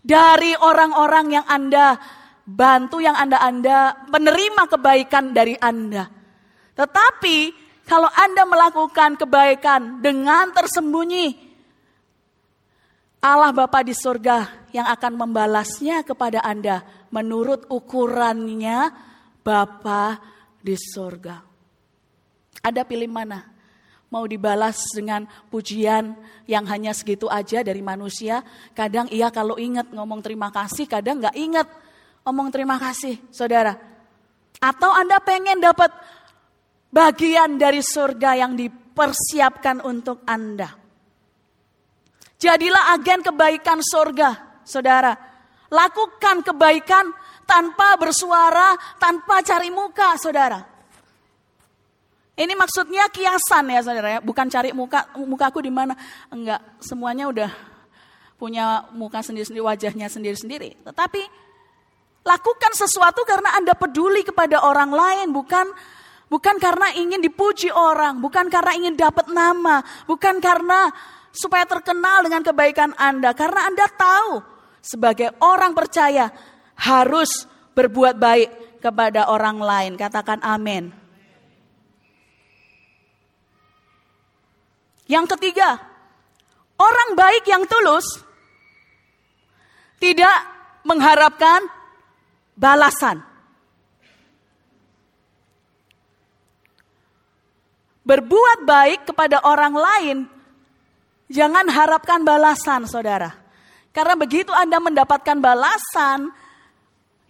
dari 0.00 0.56
orang-orang 0.56 1.36
yang 1.36 1.44
Anda 1.44 2.00
bantu, 2.48 3.04
yang 3.04 3.12
Anda 3.12 3.44
Anda 3.44 4.08
menerima 4.08 4.72
kebaikan 4.72 5.36
dari 5.36 5.52
Anda. 5.60 6.08
Tetapi 6.72 7.38
kalau 7.84 8.08
Anda 8.08 8.48
melakukan 8.48 9.20
kebaikan 9.20 10.00
dengan 10.00 10.48
tersembunyi, 10.56 11.51
Allah 13.22 13.54
Bapa 13.54 13.86
di 13.86 13.94
surga 13.94 14.66
yang 14.74 14.82
akan 14.90 15.14
membalasnya 15.14 16.02
kepada 16.02 16.42
Anda 16.42 16.82
menurut 17.14 17.70
ukurannya 17.70 18.90
Bapa 19.46 20.18
di 20.58 20.74
surga. 20.74 21.38
Ada 22.66 22.82
pilih 22.82 23.06
mana? 23.06 23.46
Mau 24.10 24.26
dibalas 24.26 24.90
dengan 24.90 25.22
pujian 25.54 26.18
yang 26.50 26.66
hanya 26.66 26.90
segitu 26.90 27.30
aja 27.30 27.62
dari 27.62 27.78
manusia. 27.78 28.42
Kadang 28.74 29.06
iya 29.14 29.30
kalau 29.30 29.54
ingat 29.54 29.94
ngomong 29.94 30.18
terima 30.18 30.50
kasih, 30.50 30.90
kadang 30.90 31.22
nggak 31.22 31.38
ingat 31.38 31.70
ngomong 32.26 32.50
terima 32.50 32.74
kasih, 32.82 33.22
saudara. 33.30 33.78
Atau 34.58 34.90
Anda 34.90 35.22
pengen 35.22 35.62
dapat 35.62 35.94
bagian 36.90 37.54
dari 37.54 37.86
surga 37.86 38.34
yang 38.34 38.58
dipersiapkan 38.58 39.78
untuk 39.86 40.26
Anda. 40.26 40.81
Jadilah 42.42 42.98
agen 42.98 43.22
kebaikan 43.22 43.78
surga, 43.78 44.58
saudara. 44.66 45.14
Lakukan 45.70 46.42
kebaikan 46.42 47.14
tanpa 47.46 47.94
bersuara, 47.94 48.74
tanpa 48.98 49.46
cari 49.46 49.70
muka, 49.70 50.18
saudara. 50.18 50.58
Ini 52.34 52.50
maksudnya 52.58 53.06
kiasan 53.14 53.70
ya 53.70 53.80
saudara 53.86 54.18
ya, 54.18 54.20
bukan 54.24 54.50
cari 54.50 54.74
muka, 54.74 55.06
mukaku 55.14 55.62
di 55.62 55.70
mana. 55.70 55.94
Enggak, 56.34 56.58
semuanya 56.82 57.30
udah 57.30 57.50
punya 58.42 58.90
muka 58.90 59.22
sendiri-sendiri, 59.22 59.62
wajahnya 59.62 60.10
sendiri-sendiri. 60.10 60.82
Tetapi 60.82 61.22
lakukan 62.26 62.72
sesuatu 62.74 63.22
karena 63.22 63.54
Anda 63.54 63.78
peduli 63.78 64.26
kepada 64.26 64.66
orang 64.66 64.90
lain, 64.90 65.30
bukan 65.30 65.70
bukan 66.26 66.58
karena 66.58 66.90
ingin 66.98 67.22
dipuji 67.22 67.70
orang, 67.70 68.18
bukan 68.18 68.50
karena 68.50 68.74
ingin 68.74 68.98
dapat 68.98 69.30
nama, 69.30 69.86
bukan 70.10 70.42
karena 70.42 70.90
supaya 71.32 71.64
terkenal 71.64 72.22
dengan 72.28 72.44
kebaikan 72.44 72.92
Anda 73.00 73.32
karena 73.32 73.66
Anda 73.72 73.86
tahu 73.88 74.32
sebagai 74.84 75.32
orang 75.40 75.72
percaya 75.72 76.28
harus 76.76 77.48
berbuat 77.72 78.20
baik 78.20 78.50
kepada 78.84 79.32
orang 79.32 79.58
lain. 79.58 79.92
Katakan 79.96 80.44
amin. 80.44 80.92
Yang 85.08 85.36
ketiga, 85.36 85.76
orang 86.80 87.10
baik 87.18 87.44
yang 87.44 87.64
tulus 87.68 88.06
tidak 90.00 90.36
mengharapkan 90.82 91.62
balasan. 92.56 93.22
Berbuat 98.02 98.66
baik 98.66 99.06
kepada 99.06 99.46
orang 99.46 99.74
lain, 99.78 100.18
jangan 101.32 101.64
harapkan 101.72 102.20
balasan, 102.20 102.84
saudara. 102.84 103.32
Karena 103.92 104.12
begitu 104.16 104.52
Anda 104.52 104.76
mendapatkan 104.80 105.40
balasan 105.40 106.32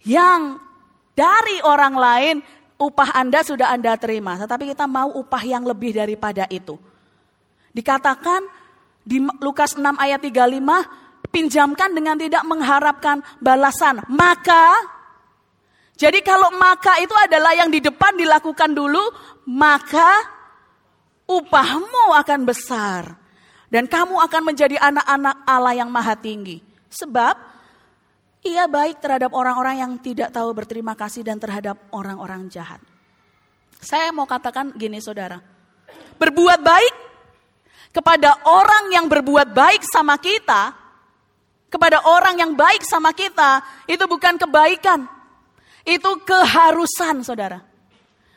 yang 0.03 0.59
dari 1.15 1.63
orang 1.63 1.95
lain, 1.95 2.35
upah 2.79 3.15
Anda 3.15 3.43
sudah 3.43 3.71
Anda 3.71 3.95
terima. 3.95 4.35
Tetapi 4.35 4.75
kita 4.75 4.83
mau 4.87 5.11
upah 5.15 5.43
yang 5.43 5.63
lebih 5.63 5.95
daripada 5.95 6.43
itu. 6.51 6.75
Dikatakan 7.71 8.43
di 9.03 9.19
Lukas 9.43 9.75
6 9.75 9.83
ayat 9.99 10.19
35, 10.23 11.31
pinjamkan 11.31 11.89
dengan 11.91 12.15
tidak 12.15 12.43
mengharapkan 12.47 13.19
balasan. 13.43 14.03
Maka, 14.07 14.77
jadi 15.97 16.23
kalau 16.23 16.53
maka 16.55 16.99
itu 17.03 17.15
adalah 17.17 17.55
yang 17.57 17.67
di 17.67 17.83
depan 17.83 18.15
dilakukan 18.15 18.71
dulu, 18.71 19.03
maka 19.51 20.23
upahmu 21.27 22.13
akan 22.13 22.39
besar. 22.45 23.22
Dan 23.73 23.89
kamu 23.89 24.21
akan 24.21 24.53
menjadi 24.53 24.77
anak-anak 24.77 25.49
Allah 25.49 25.73
yang 25.73 25.89
maha 25.89 26.13
tinggi. 26.13 26.61
Sebab 26.93 27.33
ia 28.45 28.69
baik 28.69 29.01
terhadap 29.01 29.33
orang-orang 29.33 29.81
yang 29.81 29.91
tidak 29.97 30.29
tahu 30.29 30.53
berterima 30.53 30.93
kasih 30.93 31.25
dan 31.25 31.41
terhadap 31.41 31.81
orang-orang 31.89 32.45
jahat. 32.53 32.77
Saya 33.81 34.13
mau 34.13 34.29
katakan 34.29 34.77
gini 34.77 35.01
saudara. 35.01 35.41
Berbuat 36.21 36.61
baik 36.61 36.93
kepada 37.89 38.45
orang 38.45 38.93
yang 38.93 39.09
berbuat 39.09 39.57
baik 39.57 39.81
sama 39.89 40.21
kita, 40.21 40.75
kepada 41.73 42.05
orang 42.05 42.37
yang 42.37 42.53
baik 42.53 42.85
sama 42.85 43.09
kita, 43.09 43.65
itu 43.89 44.05
bukan 44.05 44.37
kebaikan. 44.37 45.09
Itu 45.81 46.21
keharusan 46.21 47.25
saudara. 47.25 47.57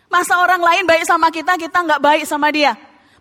Masa 0.09 0.41
orang 0.41 0.65
lain 0.65 0.89
baik 0.89 1.05
sama 1.05 1.29
kita, 1.29 1.61
kita 1.61 1.77
nggak 1.83 2.01
baik 2.01 2.25
sama 2.25 2.49
dia. 2.49 2.73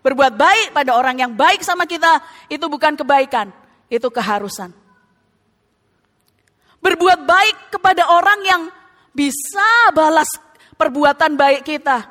Berbuat 0.06 0.38
baik 0.38 0.70
pada 0.70 0.94
orang 0.94 1.18
yang 1.18 1.34
baik 1.34 1.66
sama 1.66 1.82
kita, 1.82 2.22
itu 2.46 2.62
bukan 2.70 2.94
kebaikan, 2.94 3.50
itu 3.90 4.06
keharusan. 4.06 4.70
Berbuat 6.78 7.26
baik 7.26 7.74
kepada 7.74 8.06
orang 8.14 8.38
yang 8.46 8.62
bisa 9.10 9.90
balas 9.90 10.30
perbuatan 10.78 11.34
baik 11.34 11.66
kita. 11.66 12.06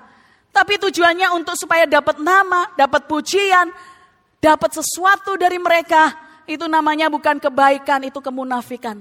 Tapi 0.52 0.76
tujuannya 0.76 1.40
untuk 1.40 1.56
supaya 1.56 1.88
dapat 1.88 2.20
nama, 2.20 2.68
dapat 2.76 3.08
pujian, 3.08 3.72
dapat 4.44 4.76
sesuatu 4.76 5.40
dari 5.40 5.56
mereka. 5.56 6.20
Itu 6.44 6.68
namanya 6.68 7.08
bukan 7.08 7.40
kebaikan, 7.40 8.04
itu 8.04 8.20
kemunafikan. 8.20 9.00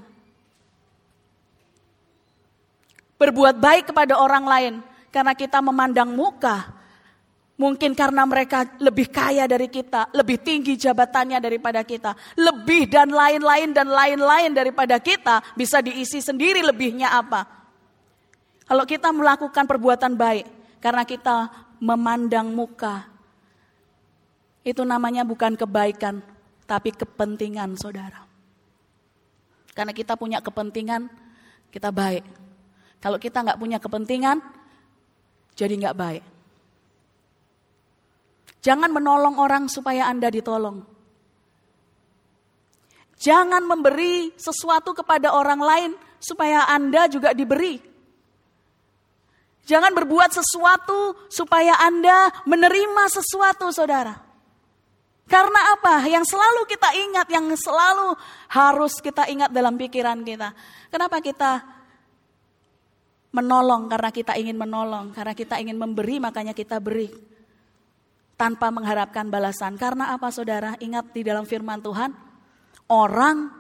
Berbuat 3.19 3.59
baik 3.59 3.91
kepada 3.91 4.23
orang 4.23 4.47
lain 4.47 4.75
karena 5.11 5.35
kita 5.35 5.59
memandang 5.59 6.15
muka. 6.15 6.84
Mungkin 7.55 7.95
karena 7.95 8.27
mereka 8.27 8.67
lebih 8.83 9.15
kaya 9.15 9.47
dari 9.47 9.71
kita, 9.71 10.11
lebih 10.11 10.43
tinggi 10.43 10.75
jabatannya 10.75 11.39
daripada 11.39 11.87
kita, 11.87 12.35
lebih 12.35 12.91
dan 12.91 13.15
lain-lain 13.15 13.71
dan 13.71 13.87
lain-lain 13.87 14.51
daripada 14.51 14.99
kita, 14.99 15.39
bisa 15.55 15.79
diisi 15.79 16.19
sendiri 16.19 16.67
lebihnya 16.67 17.15
apa. 17.15 17.47
Kalau 18.67 18.83
kita 18.83 19.15
melakukan 19.15 19.71
perbuatan 19.71 20.19
baik 20.19 20.47
karena 20.83 21.07
kita 21.07 21.47
memandang 21.79 22.51
muka, 22.51 23.07
itu 24.67 24.83
namanya 24.83 25.23
bukan 25.23 25.55
kebaikan, 25.55 26.27
tapi 26.67 26.91
kepentingan 26.91 27.79
saudara. 27.79 28.27
Karena 29.79 29.95
kita 29.95 30.19
punya 30.19 30.43
kepentingan, 30.43 31.07
kita 31.71 31.95
baik. 31.95 32.27
Kalau 32.99 33.23
kita 33.23 33.47
nggak 33.47 33.61
punya 33.63 33.79
kepentingan, 33.79 34.43
jadi 35.55 35.71
nggak 35.71 35.99
baik. 35.99 36.34
Jangan 38.65 38.89
menolong 38.89 39.37
orang 39.37 39.69
supaya 39.69 40.09
Anda 40.09 40.33
ditolong. 40.33 40.81
Jangan 43.21 43.61
memberi 43.61 44.33
sesuatu 44.41 44.97
kepada 44.97 45.37
orang 45.37 45.61
lain 45.61 45.93
supaya 46.17 46.65
Anda 46.73 47.05
juga 47.13 47.37
diberi. 47.37 47.77
Jangan 49.69 49.93
berbuat 49.93 50.33
sesuatu 50.33 51.29
supaya 51.29 51.77
Anda 51.77 52.33
menerima 52.49 53.05
sesuatu, 53.13 53.69
saudara. 53.69 54.17
Karena 55.29 55.77
apa? 55.77 56.05
Yang 56.09 56.33
selalu 56.33 56.65
kita 56.65 56.89
ingat, 57.05 57.27
yang 57.29 57.49
selalu 57.53 58.17
harus 58.49 58.97
kita 59.05 59.29
ingat 59.29 59.53
dalam 59.53 59.77
pikiran 59.77 60.25
kita. 60.25 60.57
Kenapa 60.89 61.21
kita 61.21 61.65
menolong 63.29 63.93
karena 63.93 64.09
kita 64.09 64.33
ingin 64.41 64.57
menolong, 64.57 65.13
karena 65.13 65.37
kita 65.37 65.61
ingin 65.61 65.77
memberi 65.77 66.17
makanya 66.17 66.57
kita 66.57 66.81
beri 66.81 67.34
tanpa 68.35 68.71
mengharapkan 68.71 69.31
balasan. 69.31 69.79
Karena 69.79 70.15
apa 70.15 70.31
saudara? 70.31 70.75
Ingat 70.79 71.15
di 71.15 71.23
dalam 71.27 71.47
firman 71.47 71.81
Tuhan, 71.83 72.11
orang 72.91 73.51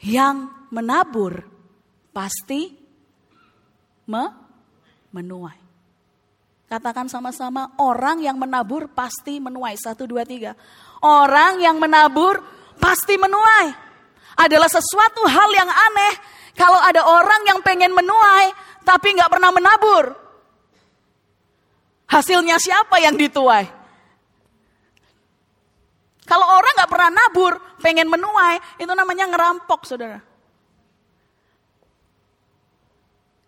yang 0.00 0.68
menabur 0.70 1.44
pasti 2.10 2.74
me 4.08 4.24
menuai. 5.10 5.58
Katakan 6.70 7.10
sama-sama, 7.10 7.74
orang 7.82 8.22
yang 8.22 8.38
menabur 8.38 8.86
pasti 8.94 9.42
menuai. 9.42 9.74
Satu, 9.74 10.06
dua, 10.06 10.22
tiga. 10.22 10.54
Orang 11.02 11.58
yang 11.58 11.82
menabur 11.82 12.38
pasti 12.78 13.18
menuai. 13.18 13.74
Adalah 14.38 14.70
sesuatu 14.70 15.26
hal 15.26 15.50
yang 15.50 15.66
aneh 15.66 16.14
kalau 16.54 16.78
ada 16.78 17.02
orang 17.02 17.42
yang 17.50 17.58
pengen 17.66 17.90
menuai, 17.90 18.54
tapi 18.86 19.18
nggak 19.18 19.30
pernah 19.34 19.50
menabur. 19.50 20.14
Hasilnya 22.06 22.58
siapa 22.62 23.02
yang 23.02 23.18
dituai? 23.18 23.79
Kalau 26.30 26.46
orang 26.46 26.72
nggak 26.78 26.92
pernah 26.94 27.10
nabur, 27.10 27.58
pengen 27.82 28.06
menuai, 28.06 28.62
itu 28.78 28.92
namanya 28.94 29.26
ngerampok, 29.26 29.82
saudara. 29.82 30.22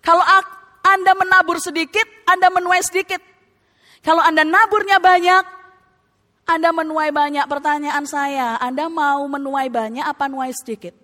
Kalau 0.03 0.27
Anda 0.83 1.15
menabur 1.15 1.63
sedikit, 1.63 2.03
Anda 2.27 2.51
menuai 2.51 2.83
sedikit. 2.83 3.23
Kalau 4.03 4.19
Anda 4.19 4.43
naburnya 4.43 4.99
banyak, 4.99 5.45
Anda 6.43 6.75
menuai 6.75 7.15
banyak. 7.15 7.47
Pertanyaan 7.47 8.03
saya, 8.03 8.59
Anda 8.59 8.91
mau 8.91 9.23
menuai 9.31 9.71
banyak 9.71 10.03
apa 10.03 10.27
menuai 10.27 10.51
sedikit? 10.51 10.99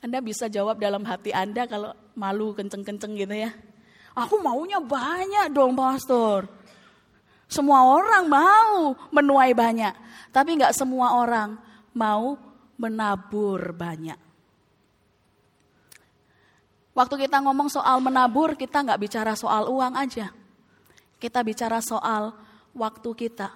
Anda 0.00 0.24
bisa 0.24 0.48
jawab 0.48 0.80
dalam 0.80 1.04
hati 1.04 1.36
Anda 1.36 1.68
kalau 1.68 1.92
malu 2.16 2.56
kenceng-kenceng 2.56 3.12
gitu 3.12 3.36
ya. 3.36 3.52
Aku 4.16 4.40
maunya 4.40 4.80
banyak 4.80 5.52
dong 5.52 5.76
pastor. 5.76 6.48
Semua 7.46 7.84
orang 7.84 8.24
mau 8.24 8.96
menuai 9.12 9.52
banyak. 9.52 9.92
Tapi 10.32 10.56
nggak 10.56 10.72
semua 10.72 11.20
orang 11.20 11.60
mau 11.92 12.40
menabur 12.80 13.76
banyak. 13.76 14.16
Waktu 16.96 17.28
kita 17.28 17.44
ngomong 17.44 17.68
soal 17.68 18.00
menabur, 18.00 18.56
kita 18.56 18.80
nggak 18.80 19.00
bicara 19.04 19.36
soal 19.36 19.68
uang 19.68 20.00
aja. 20.00 20.32
Kita 21.20 21.44
bicara 21.44 21.84
soal 21.84 22.32
waktu 22.72 23.10
kita. 23.12 23.52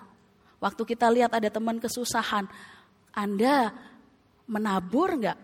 Waktu 0.61 0.83
kita 0.85 1.09
lihat 1.09 1.33
ada 1.33 1.49
teman 1.49 1.81
kesusahan, 1.81 2.45
Anda 3.17 3.73
menabur 4.45 5.17
nggak 5.17 5.39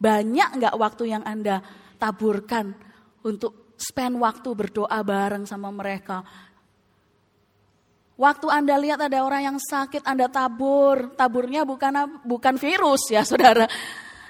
banyak 0.00 0.48
nggak 0.58 0.74
waktu 0.80 1.12
yang 1.12 1.22
Anda 1.28 1.60
taburkan 2.00 2.72
untuk 3.20 3.61
spend 3.82 4.22
waktu 4.22 4.46
berdoa 4.54 5.02
bareng 5.02 5.42
sama 5.42 5.74
mereka? 5.74 6.22
Waktu 8.14 8.46
Anda 8.46 8.78
lihat 8.78 9.02
ada 9.02 9.26
orang 9.26 9.42
yang 9.42 9.58
sakit, 9.58 10.06
Anda 10.06 10.30
tabur. 10.30 11.10
Taburnya 11.18 11.66
bukan 11.66 12.22
bukan 12.22 12.54
virus 12.54 13.10
ya 13.10 13.26
saudara. 13.26 13.66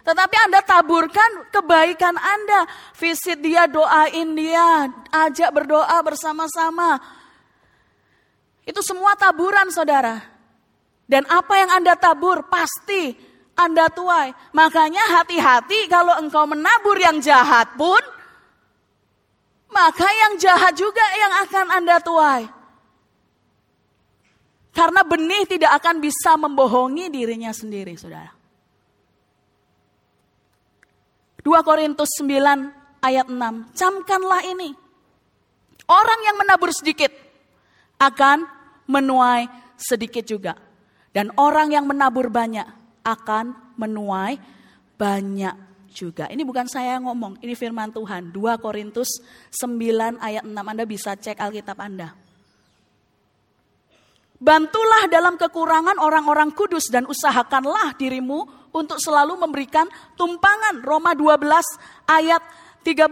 Tetapi 0.02 0.36
Anda 0.48 0.64
taburkan 0.64 1.52
kebaikan 1.52 2.16
Anda. 2.16 2.64
Visit 2.96 3.44
dia, 3.44 3.68
doain 3.68 4.32
dia, 4.32 4.88
ajak 5.12 5.52
berdoa 5.52 6.00
bersama-sama. 6.00 6.96
Itu 8.64 8.80
semua 8.80 9.12
taburan 9.12 9.68
saudara. 9.68 10.24
Dan 11.04 11.28
apa 11.28 11.52
yang 11.60 11.70
Anda 11.76 11.92
tabur 11.92 12.48
pasti 12.48 13.32
anda 13.52 13.88
tuai. 13.92 14.32
Makanya 14.56 15.20
hati-hati 15.20 15.86
kalau 15.88 16.16
engkau 16.16 16.48
menabur 16.48 16.96
yang 16.96 17.20
jahat 17.20 17.76
pun, 17.76 18.00
maka 19.72 20.06
yang 20.06 20.36
jahat 20.36 20.76
juga 20.76 21.02
yang 21.16 21.32
akan 21.48 21.66
Anda 21.72 21.96
tuai. 21.98 22.44
Karena 24.72 25.04
benih 25.04 25.44
tidak 25.48 25.72
akan 25.80 26.00
bisa 26.00 26.36
membohongi 26.36 27.12
dirinya 27.12 27.52
sendiri, 27.52 27.92
saudara. 27.96 28.32
2 31.42 31.50
Korintus 31.66 32.08
9 32.22 33.02
ayat 33.02 33.26
6, 33.28 33.76
camkanlah 33.76 34.46
ini. 34.46 34.72
Orang 35.90 36.20
yang 36.24 36.38
menabur 36.38 36.70
sedikit 36.72 37.10
akan 38.00 38.46
menuai 38.88 39.50
sedikit 39.76 40.24
juga. 40.24 40.54
Dan 41.12 41.34
orang 41.36 41.74
yang 41.74 41.84
menabur 41.84 42.32
banyak 42.32 42.64
akan 43.04 43.76
menuai 43.76 44.40
banyak 44.96 45.71
juga. 45.92 46.26
Ini 46.32 46.42
bukan 46.42 46.64
saya 46.66 46.96
yang 46.96 47.06
ngomong, 47.06 47.38
ini 47.44 47.52
firman 47.52 47.92
Tuhan. 47.92 48.32
2 48.32 48.64
Korintus 48.64 49.20
9 49.52 50.16
ayat 50.18 50.42
6, 50.42 50.56
Anda 50.56 50.84
bisa 50.88 51.12
cek 51.14 51.36
Alkitab 51.38 51.76
Anda. 51.76 52.16
Bantulah 54.42 55.06
dalam 55.06 55.38
kekurangan 55.38 56.02
orang-orang 56.02 56.50
kudus 56.50 56.90
dan 56.90 57.06
usahakanlah 57.06 57.94
dirimu 57.94 58.42
untuk 58.74 58.98
selalu 58.98 59.38
memberikan 59.38 59.86
tumpangan. 60.18 60.82
Roma 60.82 61.14
12 61.14 61.46
ayat 62.10 62.42
13. 62.82 63.06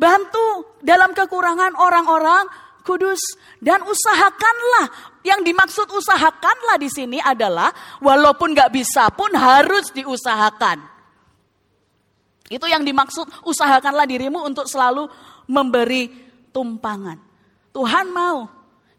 Bantu 0.00 0.78
dalam 0.80 1.12
kekurangan 1.12 1.76
orang-orang 1.76 2.48
kudus 2.80 3.20
dan 3.60 3.84
usahakanlah. 3.84 4.88
Yang 5.20 5.52
dimaksud 5.52 5.86
usahakanlah 5.92 6.80
di 6.80 6.88
sini 6.88 7.20
adalah 7.20 7.68
walaupun 8.00 8.56
gak 8.56 8.72
bisa 8.72 9.12
pun 9.12 9.28
harus 9.36 9.92
diusahakan. 9.92 10.80
Itu 12.48 12.64
yang 12.64 12.84
dimaksud 12.84 13.44
usahakanlah 13.44 14.08
dirimu 14.08 14.40
untuk 14.44 14.64
selalu 14.64 15.08
memberi 15.48 16.08
tumpangan. 16.52 17.20
Tuhan 17.72 18.08
mau 18.08 18.48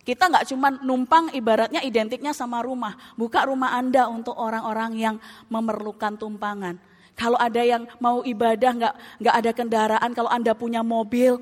kita 0.05 0.25
nggak 0.25 0.45
cuma 0.49 0.73
numpang 0.81 1.29
ibaratnya 1.37 1.85
identiknya 1.85 2.33
sama 2.33 2.65
rumah. 2.65 2.97
Buka 3.13 3.45
rumah 3.45 3.77
Anda 3.77 4.09
untuk 4.09 4.33
orang-orang 4.33 4.97
yang 4.97 5.15
memerlukan 5.53 6.17
tumpangan. 6.17 6.81
Kalau 7.13 7.35
ada 7.35 7.61
yang 7.61 7.85
mau 7.99 8.23
ibadah 8.23 8.71
nggak 8.73 8.95
nggak 9.21 9.35
ada 9.35 9.51
kendaraan, 9.51 10.11
kalau 10.15 10.31
Anda 10.31 10.55
punya 10.55 10.81
mobil 10.81 11.35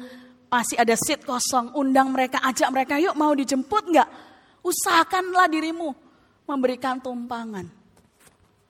masih 0.50 0.80
ada 0.80 0.98
seat 0.98 1.22
kosong, 1.22 1.76
undang 1.78 2.10
mereka, 2.10 2.42
ajak 2.44 2.68
mereka, 2.74 2.98
yuk 2.98 3.14
mau 3.14 3.32
dijemput 3.32 3.84
nggak? 3.94 4.10
Usahakanlah 4.66 5.48
dirimu 5.48 5.94
memberikan 6.50 6.98
tumpangan. 6.98 7.77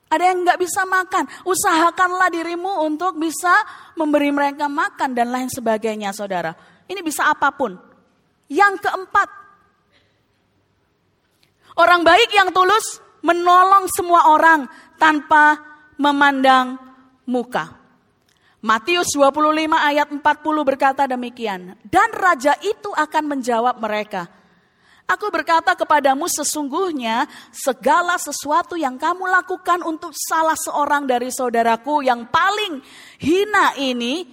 Ada 0.08 0.24
yang 0.32 0.44
nggak 0.44 0.60
bisa 0.60 0.88
makan, 0.88 1.28
usahakanlah 1.44 2.32
dirimu 2.32 2.84
untuk 2.88 3.20
bisa 3.20 3.52
memberi 3.96 4.32
mereka 4.32 4.64
makan 4.66 5.12
dan 5.12 5.28
lain 5.28 5.52
sebagainya, 5.52 6.16
saudara. 6.16 6.56
Ini 6.88 7.04
bisa 7.04 7.28
apa 7.28 7.52
pun. 7.52 7.76
Yang 8.48 8.88
keempat, 8.88 9.28
Orang 11.78 12.02
baik 12.02 12.34
yang 12.34 12.50
tulus 12.50 12.98
menolong 13.22 13.86
semua 13.94 14.34
orang 14.34 14.66
tanpa 14.98 15.62
memandang 15.94 16.74
muka. 17.22 17.78
Matius 18.58 19.14
25 19.14 19.70
ayat 19.78 20.10
40 20.10 20.18
berkata 20.66 21.06
demikian. 21.06 21.78
Dan 21.86 22.10
raja 22.10 22.58
itu 22.66 22.90
akan 22.90 23.24
menjawab 23.30 23.78
mereka. 23.78 24.26
Aku 25.08 25.32
berkata 25.32 25.72
kepadamu 25.72 26.28
sesungguhnya 26.28 27.24
segala 27.48 28.20
sesuatu 28.20 28.76
yang 28.76 29.00
kamu 29.00 29.24
lakukan 29.24 29.80
untuk 29.80 30.12
salah 30.12 30.52
seorang 30.52 31.08
dari 31.08 31.32
saudaraku 31.32 32.04
yang 32.04 32.28
paling 32.28 32.84
hina 33.16 33.72
ini, 33.80 34.28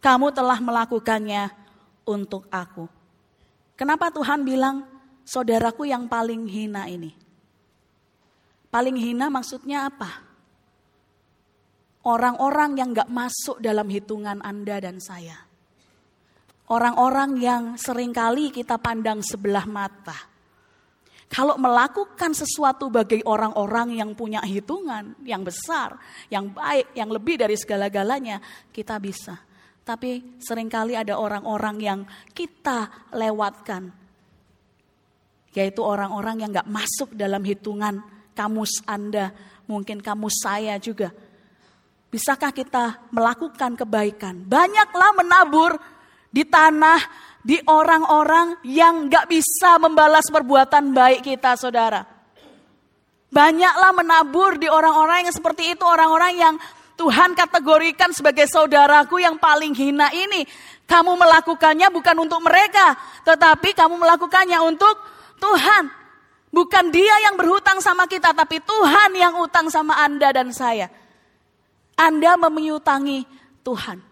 kamu 0.00 0.32
telah 0.32 0.56
melakukannya 0.64 1.52
untuk 2.08 2.48
aku. 2.48 2.88
Kenapa 3.76 4.08
Tuhan 4.08 4.48
bilang 4.48 4.88
saudaraku 5.28 5.84
yang 5.84 6.08
paling 6.08 6.48
hina 6.48 6.88
ini. 6.88 7.12
Paling 8.72 8.96
hina 8.96 9.28
maksudnya 9.28 9.92
apa? 9.92 10.24
Orang-orang 12.08 12.80
yang 12.80 12.96
gak 12.96 13.12
masuk 13.12 13.60
dalam 13.60 13.84
hitungan 13.92 14.40
Anda 14.40 14.80
dan 14.80 15.04
saya. 15.04 15.47
Orang-orang 16.68 17.40
yang 17.40 17.62
sering 17.80 18.12
kali 18.12 18.52
kita 18.52 18.76
pandang 18.76 19.24
sebelah 19.24 19.64
mata. 19.64 20.16
Kalau 21.28 21.60
melakukan 21.60 22.32
sesuatu 22.32 22.88
bagi 22.88 23.20
orang-orang 23.24 24.00
yang 24.00 24.16
punya 24.16 24.40
hitungan 24.40 25.12
yang 25.24 25.44
besar, 25.44 25.96
yang 26.32 26.48
baik, 26.52 26.92
yang 26.96 27.12
lebih 27.12 27.36
dari 27.40 27.56
segala-galanya, 27.56 28.40
kita 28.72 28.96
bisa. 28.96 29.36
Tapi 29.84 30.40
sering 30.40 30.68
kali 30.68 30.96
ada 30.96 31.16
orang-orang 31.16 31.76
yang 31.80 32.00
kita 32.32 33.08
lewatkan 33.12 34.08
yaitu 35.56 35.80
orang-orang 35.80 36.44
yang 36.44 36.50
nggak 36.52 36.70
masuk 36.70 37.10
dalam 37.16 37.40
hitungan 37.42 37.98
kamus 38.36 38.84
Anda, 38.86 39.34
mungkin 39.66 39.98
kamus 39.98 40.44
saya 40.44 40.78
juga. 40.78 41.10
Bisakah 42.08 42.54
kita 42.54 43.10
melakukan 43.12 43.74
kebaikan? 43.74 44.46
Banyaklah 44.46 45.10
menabur 45.18 45.76
di 46.38 46.46
tanah, 46.46 47.02
di 47.42 47.58
orang-orang 47.66 48.62
yang 48.62 49.10
nggak 49.10 49.26
bisa 49.26 49.74
membalas 49.82 50.30
perbuatan 50.30 50.94
baik 50.94 51.26
kita, 51.26 51.58
saudara. 51.58 52.06
Banyaklah 53.34 53.90
menabur 53.90 54.54
di 54.54 54.70
orang-orang 54.70 55.26
yang 55.26 55.34
seperti 55.34 55.74
itu, 55.74 55.82
orang-orang 55.82 56.38
yang 56.38 56.54
Tuhan 56.94 57.34
kategorikan 57.34 58.14
sebagai 58.14 58.46
saudaraku 58.46 59.18
yang 59.18 59.34
paling 59.34 59.74
hina 59.74 60.14
ini. 60.14 60.46
Kamu 60.86 61.18
melakukannya 61.18 61.90
bukan 61.90 62.16
untuk 62.22 62.38
mereka, 62.40 62.94
tetapi 63.26 63.74
kamu 63.74 63.98
melakukannya 63.98 64.62
untuk 64.62 64.94
Tuhan. 65.42 65.90
Bukan 66.48 66.84
dia 66.88 67.28
yang 67.28 67.34
berhutang 67.34 67.82
sama 67.82 68.08
kita, 68.08 68.30
tapi 68.32 68.62
Tuhan 68.62 69.10
yang 69.12 69.42
utang 69.42 69.68
sama 69.68 70.00
Anda 70.00 70.32
dan 70.32 70.54
saya. 70.54 70.88
Anda 71.98 72.40
memiutangi 72.40 73.26
Tuhan. 73.60 74.07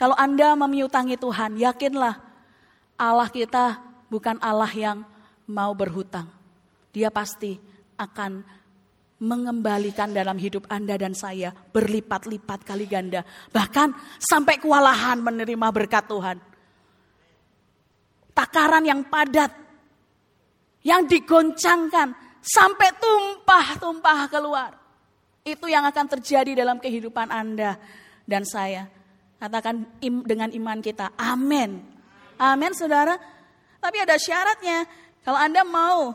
Kalau 0.00 0.16
Anda 0.16 0.56
memiutangi 0.56 1.20
Tuhan, 1.20 1.60
yakinlah 1.60 2.16
Allah 2.96 3.28
kita 3.28 3.84
bukan 4.08 4.40
Allah 4.40 4.72
yang 4.72 5.04
mau 5.44 5.76
berhutang. 5.76 6.24
Dia 6.88 7.12
pasti 7.12 7.60
akan 8.00 8.40
mengembalikan 9.20 10.08
dalam 10.08 10.40
hidup 10.40 10.64
Anda 10.72 10.96
dan 10.96 11.12
saya 11.12 11.52
berlipat-lipat 11.52 12.64
kali 12.64 12.88
ganda. 12.88 13.20
Bahkan 13.52 14.16
sampai 14.16 14.56
kewalahan 14.56 15.20
menerima 15.20 15.68
berkat 15.68 16.08
Tuhan. 16.08 16.40
Takaran 18.32 18.88
yang 18.88 19.04
padat 19.04 19.52
yang 20.80 21.04
digoncangkan 21.04 22.16
sampai 22.40 22.88
tumpah-tumpah 22.96 24.32
keluar. 24.32 24.72
Itu 25.44 25.68
yang 25.68 25.84
akan 25.84 26.06
terjadi 26.08 26.56
dalam 26.56 26.80
kehidupan 26.80 27.28
Anda 27.28 27.76
dan 28.24 28.48
saya. 28.48 28.99
Katakan 29.40 29.88
im, 30.04 30.20
dengan 30.22 30.52
iman 30.52 30.78
kita, 30.84 31.16
amin. 31.16 31.80
Amin 32.36 32.72
saudara. 32.76 33.16
Tapi 33.80 33.96
ada 34.04 34.20
syaratnya. 34.20 34.84
Kalau 35.24 35.40
Anda 35.40 35.64
mau 35.64 36.12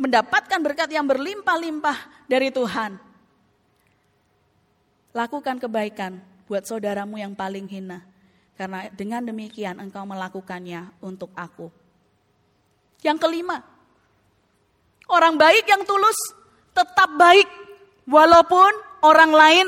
mendapatkan 0.00 0.60
berkat 0.64 0.88
yang 0.88 1.04
berlimpah-limpah 1.04 2.24
dari 2.24 2.48
Tuhan. 2.48 2.96
Lakukan 5.12 5.60
kebaikan 5.60 6.16
buat 6.48 6.64
saudaramu 6.64 7.20
yang 7.20 7.36
paling 7.36 7.68
hina. 7.68 8.00
Karena 8.56 8.88
dengan 8.88 9.20
demikian 9.28 9.76
engkau 9.76 10.08
melakukannya 10.08 10.88
untuk 11.04 11.28
aku. 11.36 11.68
Yang 13.04 13.18
kelima, 13.20 13.60
Orang 15.12 15.36
baik 15.36 15.66
yang 15.66 15.84
tulus 15.84 16.16
tetap 16.72 17.10
baik 17.20 17.44
walaupun 18.08 18.72
orang 19.02 19.28
lain 19.28 19.66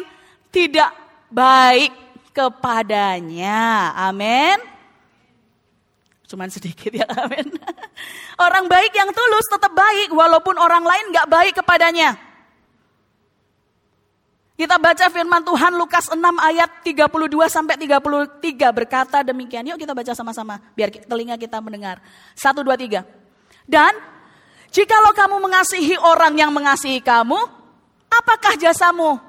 tidak 0.49 0.89
baik 1.29 1.91
kepadanya. 2.35 3.95
Amin. 3.95 4.59
Cuman 6.27 6.51
sedikit 6.51 6.91
ya, 6.91 7.07
amin. 7.23 7.55
Orang 8.37 8.67
baik 8.67 8.91
yang 8.91 9.09
tulus 9.15 9.47
tetap 9.47 9.71
baik 9.71 10.11
walaupun 10.11 10.59
orang 10.59 10.83
lain 10.83 11.15
gak 11.15 11.31
baik 11.31 11.55
kepadanya. 11.63 12.19
Kita 14.55 14.79
baca 14.79 15.11
firman 15.11 15.43
Tuhan 15.43 15.75
Lukas 15.75 16.11
6 16.11 16.19
ayat 16.21 16.71
32 16.87 17.11
sampai 17.51 17.75
33 17.75 18.71
berkata 18.71 19.23
demikian. 19.23 19.67
Yuk 19.67 19.79
kita 19.79 19.95
baca 19.95 20.15
sama-sama 20.15 20.63
biar 20.79 20.91
telinga 20.95 21.35
kita 21.39 21.59
mendengar. 21.59 21.99
1 22.39 22.63
2 22.63 22.63
3. 22.63 23.03
Dan 23.67 23.95
Jikalau 24.75 25.15
kamu 25.15 25.39
mengasihi 25.39 25.95
orang 26.03 26.35
yang 26.35 26.51
mengasihi 26.51 26.99
kamu, 26.99 27.39
apakah 28.11 28.59
jasamu? 28.59 29.23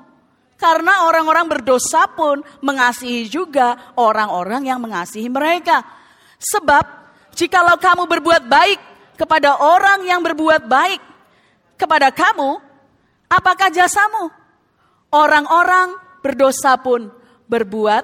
Karena 0.55 1.03
orang-orang 1.03 1.51
berdosa 1.51 2.07
pun 2.07 2.39
mengasihi 2.63 3.27
juga 3.27 3.93
orang-orang 3.99 4.71
yang 4.71 4.79
mengasihi 4.79 5.27
mereka. 5.27 5.83
Sebab 6.39 6.83
jikalau 7.35 7.75
kamu 7.75 8.07
berbuat 8.07 8.47
baik 8.47 8.79
kepada 9.19 9.59
orang 9.59 10.07
yang 10.07 10.23
berbuat 10.23 10.63
baik 10.67 11.01
kepada 11.75 12.07
kamu, 12.11 12.59
apakah 13.27 13.67
jasamu? 13.67 14.31
Orang-orang 15.11 15.95
berdosa 16.23 16.79
pun 16.79 17.11
berbuat 17.47 18.03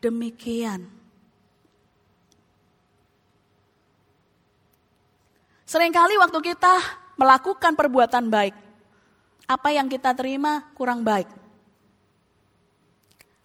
demikian. 0.00 0.84
Seringkali 5.64 6.14
waktu 6.20 6.38
kita 6.54 6.74
melakukan 7.18 7.72
perbuatan 7.74 8.30
baik, 8.30 8.54
apa 9.44 9.68
yang 9.72 9.88
kita 9.88 10.16
terima 10.16 10.72
kurang 10.72 11.04
baik. 11.04 11.28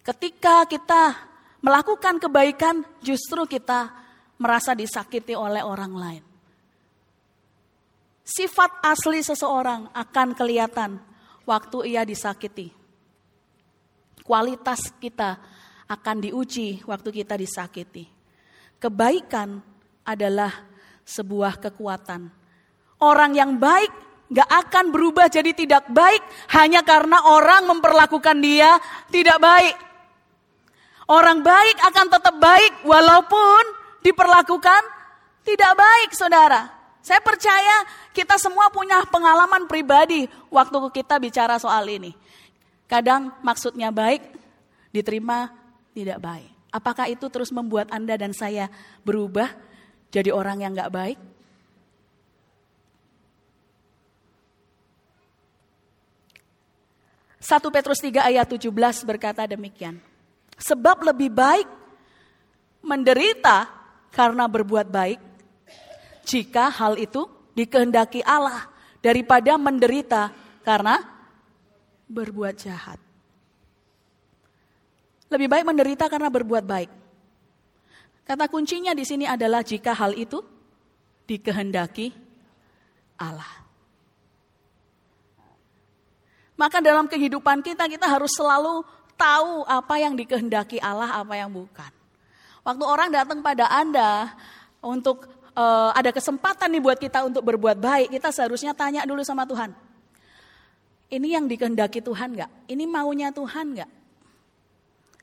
Ketika 0.00 0.64
kita 0.64 1.16
melakukan 1.60 2.16
kebaikan, 2.16 2.82
justru 3.04 3.44
kita 3.44 3.92
merasa 4.40 4.72
disakiti 4.72 5.36
oleh 5.36 5.60
orang 5.60 5.92
lain. 5.92 6.24
Sifat 8.24 8.80
asli 8.80 9.20
seseorang 9.20 9.92
akan 9.92 10.28
kelihatan 10.32 10.96
waktu 11.44 11.92
ia 11.92 12.06
disakiti. 12.06 12.72
Kualitas 14.24 14.94
kita 14.96 15.36
akan 15.90 16.16
diuji 16.22 16.86
waktu 16.86 17.10
kita 17.10 17.34
disakiti. 17.34 18.06
Kebaikan 18.78 19.60
adalah 20.06 20.64
sebuah 21.02 21.58
kekuatan. 21.58 22.30
Orang 23.02 23.34
yang 23.34 23.58
baik 23.58 24.09
gak 24.30 24.46
akan 24.46 24.94
berubah 24.94 25.26
jadi 25.26 25.50
tidak 25.50 25.90
baik 25.90 26.22
hanya 26.54 26.86
karena 26.86 27.26
orang 27.26 27.66
memperlakukan 27.66 28.38
dia 28.38 28.78
tidak 29.10 29.42
baik. 29.42 29.76
Orang 31.10 31.42
baik 31.42 31.76
akan 31.90 32.06
tetap 32.06 32.34
baik 32.38 32.86
walaupun 32.86 33.62
diperlakukan 34.06 34.82
tidak 35.42 35.72
baik, 35.74 36.14
saudara. 36.14 36.70
Saya 37.00 37.18
percaya 37.18 37.82
kita 38.14 38.38
semua 38.38 38.70
punya 38.70 39.02
pengalaman 39.08 39.66
pribadi 39.66 40.28
waktu 40.52 40.78
kita 40.94 41.18
bicara 41.18 41.58
soal 41.58 41.82
ini. 41.90 42.14
Kadang 42.86 43.34
maksudnya 43.42 43.90
baik, 43.90 44.22
diterima 44.94 45.50
tidak 45.96 46.22
baik. 46.22 46.50
Apakah 46.70 47.10
itu 47.10 47.26
terus 47.26 47.50
membuat 47.50 47.90
Anda 47.90 48.14
dan 48.14 48.30
saya 48.30 48.70
berubah 49.02 49.50
jadi 50.14 50.30
orang 50.30 50.62
yang 50.62 50.72
gak 50.76 50.92
baik? 50.94 51.18
Satu 57.50 57.66
Petrus 57.74 57.98
3 57.98 58.30
ayat 58.30 58.46
17 58.46 58.70
berkata 59.02 59.42
demikian. 59.42 59.98
Sebab 60.54 61.02
lebih 61.02 61.34
baik 61.34 61.66
menderita 62.78 63.66
karena 64.14 64.46
berbuat 64.46 64.86
baik 64.86 65.18
jika 66.22 66.70
hal 66.70 66.94
itu 66.94 67.26
dikehendaki 67.58 68.22
Allah 68.22 68.70
daripada 69.02 69.58
menderita 69.58 70.30
karena 70.62 71.02
berbuat 72.06 72.54
jahat. 72.54 73.02
Lebih 75.26 75.50
baik 75.50 75.66
menderita 75.66 76.06
karena 76.06 76.30
berbuat 76.30 76.62
baik. 76.62 76.90
Kata 78.30 78.46
kuncinya 78.46 78.94
di 78.94 79.02
sini 79.02 79.26
adalah 79.26 79.66
jika 79.66 79.90
hal 79.90 80.14
itu 80.14 80.38
dikehendaki 81.26 82.14
Allah. 83.18 83.69
Maka 86.60 86.84
dalam 86.84 87.08
kehidupan 87.08 87.64
kita 87.64 87.88
kita 87.88 88.04
harus 88.04 88.36
selalu 88.36 88.84
tahu 89.16 89.64
apa 89.64 89.96
yang 89.96 90.12
dikehendaki 90.12 90.76
Allah, 90.76 91.24
apa 91.24 91.32
yang 91.32 91.48
bukan. 91.48 91.88
Waktu 92.60 92.84
orang 92.84 93.08
datang 93.08 93.40
pada 93.40 93.64
Anda 93.72 94.36
untuk 94.84 95.24
uh, 95.56 95.96
ada 95.96 96.12
kesempatan 96.12 96.68
nih 96.68 96.82
buat 96.84 97.00
kita 97.00 97.24
untuk 97.24 97.40
berbuat 97.48 97.80
baik, 97.80 98.12
kita 98.12 98.28
seharusnya 98.28 98.76
tanya 98.76 99.08
dulu 99.08 99.24
sama 99.24 99.48
Tuhan. 99.48 99.72
Ini 101.08 101.40
yang 101.40 101.48
dikehendaki 101.48 102.04
Tuhan 102.04 102.36
nggak? 102.36 102.50
Ini 102.68 102.84
maunya 102.84 103.32
Tuhan 103.32 103.80
nggak? 103.80 103.90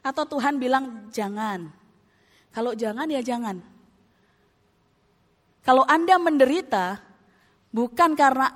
Atau 0.01 0.25
Tuhan 0.25 0.57
bilang 0.57 1.13
jangan. 1.13 1.69
Kalau 2.49 2.73
jangan 2.73 3.05
ya 3.13 3.21
jangan. 3.21 3.61
Kalau 5.61 5.85
Anda 5.85 6.17
menderita 6.17 6.97
bukan 7.69 8.17
karena 8.17 8.49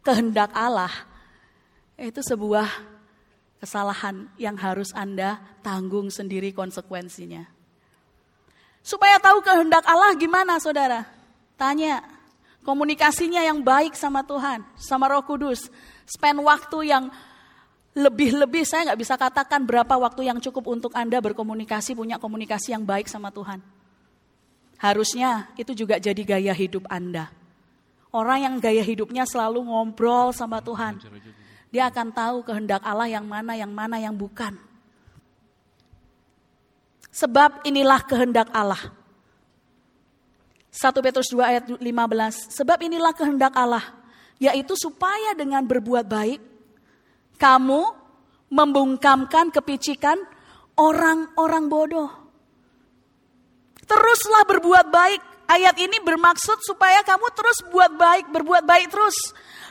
kehendak 0.00 0.56
Allah, 0.56 0.90
itu 1.98 2.22
sebuah 2.22 2.70
kesalahan 3.58 4.30
yang 4.38 4.54
harus 4.54 4.94
Anda 4.94 5.42
tanggung 5.66 6.14
sendiri 6.14 6.54
konsekuensinya. 6.54 7.42
Supaya 8.86 9.18
tahu 9.18 9.42
kehendak 9.42 9.82
Allah 9.84 10.14
gimana 10.14 10.62
saudara? 10.62 11.04
Tanya, 11.58 12.06
komunikasinya 12.62 13.42
yang 13.42 13.60
baik 13.66 13.98
sama 13.98 14.22
Tuhan, 14.22 14.62
sama 14.78 15.10
roh 15.10 15.26
kudus. 15.26 15.66
Spend 16.06 16.38
waktu 16.46 16.94
yang 16.94 17.10
lebih-lebih, 17.98 18.62
saya 18.62 18.94
nggak 18.94 19.00
bisa 19.02 19.18
katakan 19.18 19.66
berapa 19.66 19.98
waktu 19.98 20.30
yang 20.30 20.38
cukup 20.38 20.70
untuk 20.70 20.94
Anda 20.94 21.18
berkomunikasi, 21.18 21.98
punya 21.98 22.16
komunikasi 22.22 22.78
yang 22.78 22.86
baik 22.86 23.10
sama 23.10 23.34
Tuhan. 23.34 23.58
Harusnya 24.78 25.50
itu 25.58 25.74
juga 25.74 25.98
jadi 25.98 26.22
gaya 26.22 26.54
hidup 26.54 26.86
Anda. 26.86 27.26
Orang 28.14 28.46
yang 28.46 28.54
gaya 28.62 28.86
hidupnya 28.86 29.26
selalu 29.26 29.66
ngobrol 29.66 30.30
sama 30.30 30.62
Tuhan 30.62 31.02
dia 31.68 31.92
akan 31.92 32.08
tahu 32.12 32.36
kehendak 32.44 32.80
Allah 32.80 33.08
yang 33.08 33.28
mana, 33.28 33.52
yang 33.52 33.68
mana, 33.68 34.00
yang 34.00 34.16
bukan. 34.16 34.56
Sebab 37.12 37.66
inilah 37.66 38.00
kehendak 38.06 38.48
Allah. 38.54 38.94
1 40.72 41.04
Petrus 41.04 41.28
2 41.34 41.42
ayat 41.42 41.64
15. 41.66 41.82
Sebab 42.54 42.78
inilah 42.86 43.12
kehendak 43.12 43.52
Allah. 43.58 43.82
Yaitu 44.38 44.78
supaya 44.78 45.34
dengan 45.34 45.66
berbuat 45.66 46.06
baik. 46.06 46.40
Kamu 47.36 47.80
membungkamkan 48.48 49.50
kepicikan 49.50 50.16
orang-orang 50.78 51.64
bodoh. 51.66 52.10
Teruslah 53.84 54.44
berbuat 54.46 54.86
baik. 54.88 55.22
Ayat 55.48 55.80
ini 55.80 55.96
bermaksud 56.04 56.60
supaya 56.60 57.00
kamu 57.00 57.32
terus 57.32 57.64
buat 57.72 57.88
baik, 57.96 58.28
berbuat 58.36 58.68
baik 58.68 58.92
terus. 58.92 59.16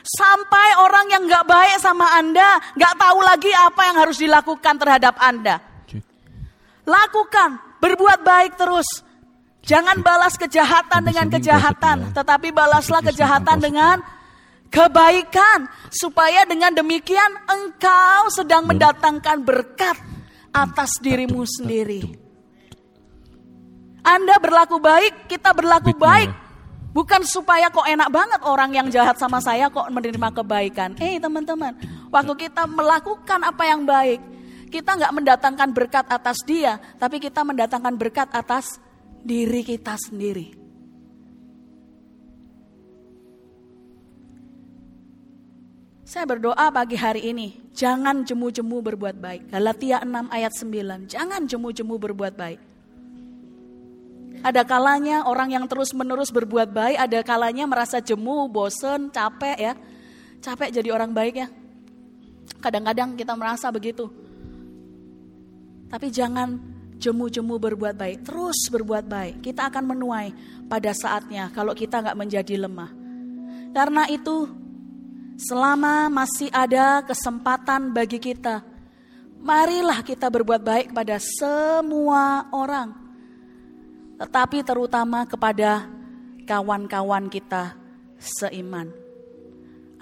Sampai 0.02 0.82
orang 0.82 1.06
yang 1.06 1.22
gak 1.30 1.46
baik 1.46 1.78
sama 1.78 2.18
Anda, 2.18 2.58
gak 2.74 2.98
tahu 2.98 3.22
lagi 3.22 3.54
apa 3.54 3.82
yang 3.86 3.96
harus 4.02 4.18
dilakukan 4.18 4.74
terhadap 4.74 5.14
Anda. 5.22 5.62
Lakukan, 6.82 7.78
berbuat 7.78 8.26
baik 8.26 8.58
terus. 8.58 9.06
Jangan 9.62 10.02
balas 10.02 10.34
kejahatan 10.34 11.04
dengan 11.04 11.26
kejahatan, 11.30 12.10
tetapi 12.10 12.50
balaslah 12.50 13.04
kejahatan 13.04 13.62
dengan 13.62 14.02
kebaikan. 14.74 15.70
Supaya 15.94 16.42
dengan 16.48 16.74
demikian 16.74 17.38
engkau 17.46 18.34
sedang 18.34 18.66
mendatangkan 18.66 19.46
berkat 19.46 19.94
atas 20.50 20.98
dirimu 20.98 21.46
sendiri. 21.46 22.27
Anda 24.02 24.38
berlaku 24.40 24.80
baik, 24.80 25.30
kita 25.30 25.52
berlaku 25.52 25.92
baik 25.94 26.48
Bukan 26.98 27.22
supaya 27.22 27.70
kok 27.70 27.84
enak 27.84 28.10
banget 28.10 28.40
orang 28.42 28.74
yang 28.74 28.88
jahat 28.90 29.20
sama 29.20 29.38
saya 29.38 29.68
kok 29.68 29.86
menerima 29.86 30.34
kebaikan. 30.34 30.96
Eh 30.98 31.22
teman-teman, 31.22 31.76
waktu 32.10 32.48
kita 32.48 32.64
melakukan 32.64 33.44
apa 33.44 33.62
yang 33.70 33.84
baik, 33.84 34.18
kita 34.72 34.98
nggak 34.98 35.14
mendatangkan 35.14 35.68
berkat 35.70 36.06
atas 36.10 36.42
dia, 36.42 36.80
tapi 36.96 37.20
kita 37.20 37.46
mendatangkan 37.46 37.94
berkat 37.94 38.26
atas 38.34 38.80
diri 39.20 39.62
kita 39.62 39.94
sendiri. 39.94 40.56
Saya 46.08 46.24
berdoa 46.24 46.72
pagi 46.72 46.96
hari 46.98 47.30
ini, 47.30 47.68
jangan 47.76 48.26
jemu-jemu 48.26 48.80
berbuat 48.80 49.20
baik. 49.20 49.52
Galatia 49.52 50.00
6 50.02 50.34
ayat 50.34 50.50
9, 50.50 51.04
jangan 51.04 51.46
jemu-jemu 51.46 51.94
berbuat 51.94 52.32
baik. 52.32 52.77
Ada 54.38 54.62
kalanya 54.62 55.26
orang 55.26 55.50
yang 55.50 55.64
terus-menerus 55.66 56.30
berbuat 56.30 56.70
baik, 56.70 56.96
ada 56.98 57.18
kalanya 57.26 57.66
merasa 57.66 57.98
jemu, 57.98 58.46
bosen, 58.46 59.10
capek 59.10 59.58
ya. 59.58 59.74
Capek 60.38 60.70
jadi 60.70 60.94
orang 60.94 61.10
baik 61.10 61.34
ya. 61.42 61.48
Kadang-kadang 62.62 63.18
kita 63.18 63.34
merasa 63.34 63.66
begitu. 63.74 64.06
Tapi 65.90 66.06
jangan 66.14 66.54
jemu-jemu 66.98 67.54
berbuat 67.58 67.94
baik, 67.98 68.26
terus 68.26 68.70
berbuat 68.70 69.10
baik. 69.10 69.34
Kita 69.42 69.66
akan 69.70 69.84
menuai 69.94 70.28
pada 70.70 70.94
saatnya 70.94 71.50
kalau 71.50 71.74
kita 71.74 71.98
nggak 71.98 72.18
menjadi 72.18 72.54
lemah. 72.62 72.90
Karena 73.74 74.06
itu, 74.06 74.46
selama 75.38 76.06
masih 76.10 76.50
ada 76.54 77.02
kesempatan 77.02 77.90
bagi 77.90 78.22
kita, 78.22 78.62
marilah 79.42 80.02
kita 80.06 80.30
berbuat 80.30 80.62
baik 80.62 80.86
pada 80.94 81.18
semua 81.18 82.46
orang 82.54 83.07
tetapi 84.18 84.66
terutama 84.66 85.22
kepada 85.24 85.86
kawan-kawan 86.42 87.30
kita 87.30 87.78
seiman. 88.18 88.90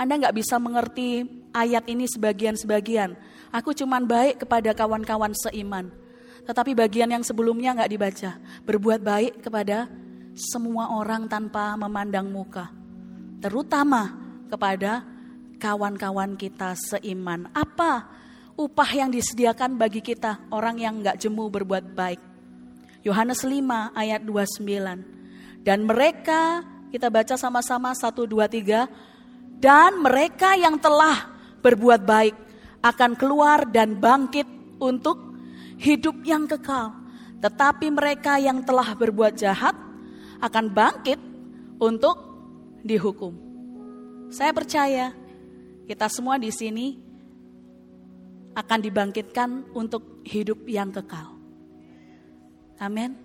Anda 0.01 0.17
nggak 0.17 0.37
bisa 0.37 0.57
mengerti 0.57 1.25
ayat 1.53 1.85
ini 1.89 2.09
sebagian-sebagian. 2.09 3.17
Aku 3.53 3.77
cuman 3.77 4.05
baik 4.05 4.45
kepada 4.45 4.73
kawan-kawan 4.73 5.37
seiman. 5.37 5.93
Tetapi 6.49 6.73
bagian 6.73 7.13
yang 7.13 7.25
sebelumnya 7.25 7.77
nggak 7.77 7.93
dibaca. 7.93 8.31
Berbuat 8.65 9.01
baik 9.05 9.33
kepada 9.45 9.89
semua 10.37 10.93
orang 10.97 11.29
tanpa 11.29 11.77
memandang 11.77 12.29
muka. 12.29 12.73
Terutama 13.41 14.17
kepada 14.49 15.05
kawan-kawan 15.57 16.37
kita 16.37 16.77
seiman. 16.77 17.49
Apa 17.57 18.05
upah 18.57 18.91
yang 18.93 19.09
disediakan 19.09 19.81
bagi 19.81 20.05
kita 20.05 20.45
orang 20.53 20.77
yang 20.77 21.01
nggak 21.01 21.21
jemu 21.21 21.45
berbuat 21.49 21.85
baik? 21.97 22.36
Yohanes 23.07 23.47
5 23.47 23.95
ayat 23.95 24.27
29. 24.27 25.62
Dan 25.62 25.87
mereka, 25.87 26.66
kita 26.90 27.07
baca 27.07 27.38
sama-sama 27.38 27.95
1, 27.95 28.27
2, 28.27 28.51
3. 28.51 28.90
Dan 29.62 30.03
mereka 30.03 30.59
yang 30.59 30.75
telah 30.83 31.31
berbuat 31.62 32.03
baik 32.03 32.35
akan 32.83 33.14
keluar 33.14 33.62
dan 33.71 33.95
bangkit 33.95 34.47
untuk 34.83 35.38
hidup 35.79 36.19
yang 36.27 36.51
kekal. 36.51 36.92
Tetapi 37.38 37.95
mereka 37.95 38.42
yang 38.42 38.66
telah 38.66 38.90
berbuat 38.99 39.38
jahat 39.38 39.79
akan 40.42 40.66
bangkit 40.75 41.21
untuk 41.79 42.16
dihukum. 42.83 43.33
Saya 44.35 44.51
percaya 44.51 45.14
kita 45.87 46.11
semua 46.11 46.42
di 46.42 46.51
sini 46.51 46.99
akan 48.57 48.79
dibangkitkan 48.83 49.71
untuk 49.77 50.25
hidup 50.27 50.64
yang 50.66 50.90
kekal. 50.90 51.36
Amin. 52.77 53.17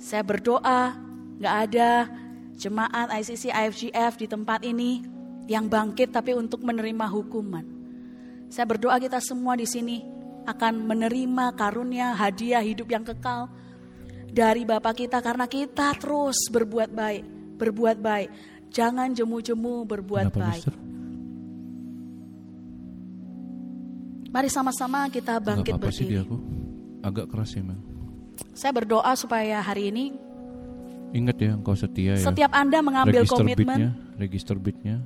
Saya 0.00 0.24
berdoa 0.24 0.96
gak 1.38 1.56
ada 1.70 2.08
jemaat 2.56 3.10
ICC 3.10 3.50
IFGF 3.50 4.12
di 4.18 4.26
tempat 4.30 4.62
ini 4.64 5.04
yang 5.50 5.68
bangkit 5.68 6.14
tapi 6.14 6.32
untuk 6.32 6.64
menerima 6.64 7.06
hukuman. 7.10 7.64
Saya 8.48 8.64
berdoa 8.64 8.96
kita 8.96 9.20
semua 9.20 9.58
di 9.58 9.66
sini 9.68 10.00
akan 10.44 10.84
menerima 10.84 11.56
karunia 11.56 12.12
hadiah 12.14 12.60
hidup 12.60 12.88
yang 12.92 13.04
kekal 13.04 13.48
dari 14.28 14.66
Bapak 14.66 15.04
kita 15.04 15.20
karena 15.20 15.48
kita 15.48 15.96
terus 15.96 16.48
berbuat 16.48 16.90
baik, 16.92 17.24
berbuat 17.60 17.96
baik. 18.00 18.28
Jangan 18.74 19.14
jemu-jemu 19.14 19.86
berbuat 19.86 20.34
Kenapa, 20.34 20.50
baik. 20.50 20.64
Mister? 20.66 20.74
Mari 24.34 24.50
sama-sama 24.50 25.06
kita 25.14 25.38
bangkit 25.38 25.78
-apa 25.78 25.86
berdiri. 25.86 26.10
Sih 26.10 26.18
aku. 26.18 26.36
Agak 27.06 27.30
keras 27.30 27.54
ya, 27.54 27.62
Mel. 27.62 27.93
Saya 28.54 28.72
berdoa 28.74 29.12
supaya 29.14 29.62
hari 29.62 29.90
ini 29.90 30.04
Ingat 31.14 31.36
ya, 31.38 31.54
engkau 31.54 31.78
setia 31.78 32.18
ya. 32.18 32.26
Setiap 32.26 32.50
Anda 32.50 32.82
mengambil 32.82 33.22
register 33.22 33.38
komitmen. 33.38 33.78
Bitnya, 33.78 33.90
register 34.18 34.56
bitnya 34.58 34.96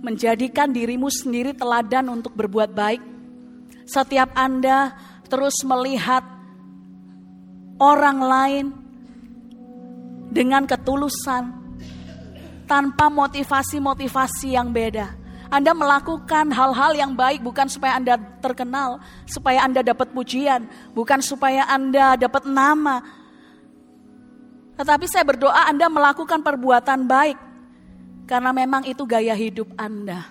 menjadikan 0.00 0.72
dirimu 0.72 1.12
sendiri 1.12 1.52
teladan 1.52 2.08
untuk 2.08 2.32
berbuat 2.32 2.72
baik. 2.72 3.02
Setiap 3.84 4.32
Anda 4.32 4.96
terus 5.28 5.60
melihat 5.62 6.24
orang 7.76 8.18
lain 8.18 8.66
dengan 10.32 10.64
ketulusan 10.64 11.60
tanpa 12.64 13.12
motivasi-motivasi 13.12 14.56
yang 14.56 14.72
beda. 14.72 15.19
Anda 15.50 15.74
melakukan 15.74 16.54
hal-hal 16.54 16.94
yang 16.94 17.12
baik 17.18 17.42
bukan 17.42 17.66
supaya 17.66 17.98
Anda 17.98 18.14
terkenal, 18.38 19.02
supaya 19.26 19.66
Anda 19.66 19.82
dapat 19.82 20.14
pujian, 20.14 20.70
bukan 20.94 21.18
supaya 21.18 21.66
Anda 21.66 22.14
dapat 22.14 22.46
nama. 22.46 23.02
Tetapi 24.78 25.10
saya 25.10 25.26
berdoa 25.26 25.66
Anda 25.66 25.90
melakukan 25.90 26.40
perbuatan 26.46 27.02
baik 27.10 27.38
karena 28.30 28.54
memang 28.54 28.86
itu 28.86 29.02
gaya 29.02 29.34
hidup 29.34 29.74
Anda. 29.74 30.30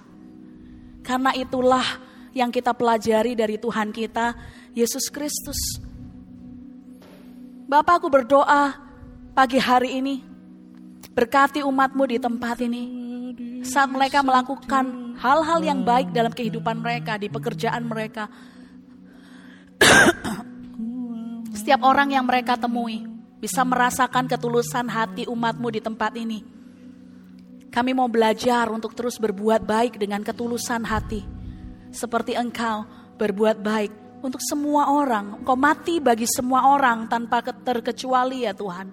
Karena 1.03 1.36
itulah 1.36 1.84
yang 2.32 2.47
kita 2.47 2.71
pelajari 2.71 3.36
dari 3.36 3.60
Tuhan 3.60 3.91
kita, 3.91 4.39
Yesus 4.71 5.12
Kristus. 5.12 5.84
Bapak 7.67 8.01
aku 8.01 8.08
berdoa 8.08 8.79
pagi 9.36 9.60
hari 9.60 9.99
ini, 9.99 10.23
berkati 11.12 11.60
umatmu 11.60 12.03
di 12.08 12.17
tempat 12.17 12.58
ini. 12.63 12.98
Saat 13.65 13.89
mereka 13.91 14.24
melakukan 14.24 15.15
hal-hal 15.19 15.60
yang 15.63 15.84
baik 15.84 16.15
dalam 16.15 16.32
kehidupan 16.32 16.80
mereka, 16.80 17.19
di 17.19 17.28
pekerjaan 17.28 17.84
mereka. 17.88 18.32
Setiap 21.60 21.84
orang 21.84 22.15
yang 22.15 22.24
mereka 22.24 22.56
temui 22.56 23.04
bisa 23.39 23.63
merasakan 23.63 24.28
ketulusan 24.28 24.88
hati 24.88 25.28
umatmu 25.28 25.67
di 25.72 25.80
tempat 25.84 26.12
ini 26.15 26.60
kami 27.69 27.93
mau 27.93 28.10
belajar 28.10 28.65
untuk 28.74 28.98
terus 28.98 29.22
berbuat 29.22 29.62
baik 29.62 30.02
dengan 30.02 30.26
ketulusan 30.26 30.82
hati. 30.89 31.22
Seperti 31.93 32.34
engkau 32.34 32.86
berbuat 33.22 33.62
baik 33.62 33.91
untuk 34.26 34.41
semua 34.41 34.89
orang. 34.89 35.38
Engkau 35.41 35.54
mati 35.54 36.02
bagi 36.02 36.26
semua 36.26 36.74
orang 36.74 37.06
tanpa 37.06 37.45
terkecuali 37.45 38.50
ya 38.50 38.58
Tuhan. 38.58 38.89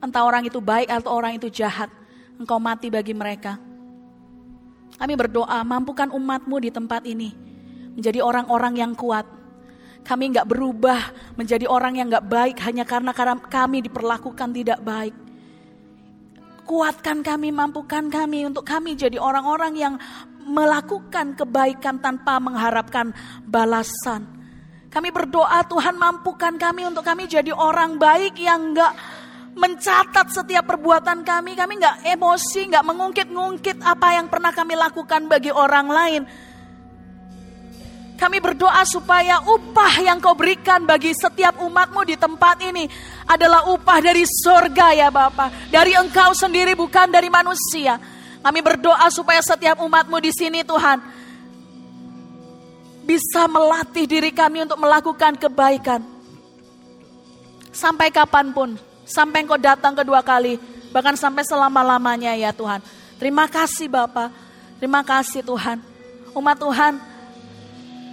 Entah 0.00 0.22
orang 0.24 0.44
itu 0.44 0.60
baik 0.60 0.92
atau 0.92 1.16
orang 1.16 1.40
itu 1.40 1.48
jahat. 1.48 1.88
Engkau 2.40 2.56
mati 2.56 2.88
bagi 2.88 3.12
mereka. 3.12 3.60
Kami 4.96 5.14
berdoa 5.14 5.60
mampukan 5.60 6.08
umatmu 6.08 6.56
di 6.58 6.72
tempat 6.72 7.04
ini. 7.04 7.30
Menjadi 7.94 8.24
orang-orang 8.24 8.80
yang 8.80 8.92
kuat. 8.96 9.28
Kami 10.00 10.32
nggak 10.32 10.48
berubah 10.48 11.36
menjadi 11.36 11.68
orang 11.68 12.00
yang 12.00 12.08
nggak 12.08 12.24
baik 12.24 12.56
hanya 12.64 12.88
karena 12.88 13.12
kami 13.36 13.84
diperlakukan 13.84 14.48
tidak 14.56 14.80
baik 14.80 15.12
Kuatkan 16.70 17.26
kami, 17.26 17.50
mampukan 17.50 18.06
kami 18.06 18.46
untuk 18.46 18.62
kami 18.62 18.94
jadi 18.94 19.18
orang-orang 19.18 19.74
yang 19.74 19.94
melakukan 20.46 21.34
kebaikan 21.34 21.98
tanpa 21.98 22.38
mengharapkan 22.38 23.10
balasan. 23.42 24.22
Kami 24.86 25.10
berdoa 25.10 25.66
Tuhan 25.66 25.98
mampukan 25.98 26.54
kami 26.54 26.86
untuk 26.86 27.02
kami 27.02 27.26
jadi 27.26 27.50
orang 27.50 27.98
baik 27.98 28.38
yang 28.38 28.70
enggak 28.70 28.94
mencatat 29.54 30.30
setiap 30.30 30.66
perbuatan 30.66 31.22
kami. 31.26 31.58
Kami 31.58 31.72
enggak 31.78 31.96
emosi, 32.06 32.70
enggak 32.70 32.86
mengungkit-ngungkit 32.86 33.82
apa 33.82 34.18
yang 34.18 34.26
pernah 34.30 34.52
kami 34.54 34.74
lakukan 34.78 35.26
bagi 35.26 35.50
orang 35.50 35.86
lain. 35.88 36.22
Kami 38.20 38.36
berdoa 38.36 38.84
supaya 38.84 39.40
upah 39.48 40.04
yang 40.04 40.20
kau 40.20 40.36
berikan 40.36 40.84
bagi 40.84 41.16
setiap 41.16 41.56
umatmu 41.56 42.04
di 42.04 42.20
tempat 42.20 42.60
ini 42.60 42.84
adalah 43.24 43.64
upah 43.72 43.96
dari 44.04 44.28
surga 44.28 44.92
ya 44.92 45.08
Bapak. 45.08 45.72
Dari 45.72 45.96
engkau 45.96 46.36
sendiri 46.36 46.76
bukan 46.76 47.08
dari 47.08 47.32
manusia. 47.32 47.96
Kami 48.44 48.60
berdoa 48.60 49.08
supaya 49.08 49.40
setiap 49.40 49.80
umatmu 49.80 50.20
di 50.20 50.32
sini 50.36 50.60
Tuhan 50.60 51.00
bisa 53.08 53.48
melatih 53.48 54.04
diri 54.04 54.30
kami 54.36 54.68
untuk 54.68 54.76
melakukan 54.76 55.40
kebaikan. 55.40 56.04
Sampai 57.72 58.12
kapan 58.12 58.52
pun, 58.52 58.76
sampai 59.10 59.42
engkau 59.42 59.58
datang 59.58 59.98
kedua 59.98 60.22
kali, 60.22 60.56
bahkan 60.94 61.18
sampai 61.18 61.42
selama-lamanya 61.42 62.38
ya 62.38 62.54
Tuhan. 62.54 62.78
Terima 63.18 63.50
kasih 63.50 63.90
Bapak, 63.90 64.30
terima 64.78 65.02
kasih 65.02 65.42
Tuhan. 65.42 65.82
Umat 66.30 66.56
Tuhan, 66.62 66.94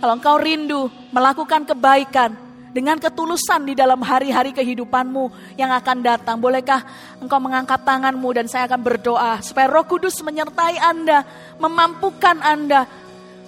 kalau 0.01 0.13
engkau 0.17 0.35
rindu 0.41 0.89
melakukan 1.13 1.61
kebaikan 1.69 2.33
dengan 2.73 2.97
ketulusan 2.97 3.65
di 3.65 3.73
dalam 3.77 4.01
hari-hari 4.01 4.53
kehidupanmu 4.53 5.55
yang 5.55 5.69
akan 5.69 6.01
datang, 6.01 6.41
bolehkah 6.41 6.81
engkau 7.21 7.37
mengangkat 7.37 7.81
tanganmu 7.85 8.29
dan 8.33 8.45
saya 8.49 8.65
akan 8.65 8.81
berdoa 8.81 9.39
supaya 9.45 9.69
Roh 9.69 9.85
Kudus 9.85 10.17
menyertai 10.25 10.81
Anda, 10.81 11.23
memampukan 11.61 12.41
Anda, 12.41 12.89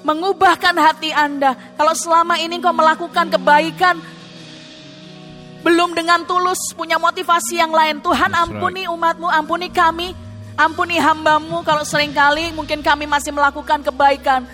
mengubahkan 0.06 0.76
hati 0.78 1.12
Anda. 1.12 1.58
Kalau 1.76 1.94
selama 1.98 2.38
ini 2.40 2.62
engkau 2.62 2.74
melakukan 2.74 3.30
kebaikan, 3.30 4.00
belum 5.60 5.92
dengan 5.92 6.24
tulus 6.24 6.72
punya 6.72 6.96
motivasi 6.96 7.60
yang 7.60 7.72
lain. 7.76 8.00
Tuhan 8.00 8.32
ampuni 8.32 8.88
umatmu, 8.88 9.28
ampuni 9.28 9.68
kami, 9.68 10.16
ampuni 10.56 10.96
hambamu 11.00 11.64
kalau 11.68 11.84
sering 11.84 12.16
kali 12.16 12.52
mungkin 12.56 12.80
kami 12.80 13.08
masih 13.08 13.36
melakukan 13.36 13.84
kebaikan 13.84 14.48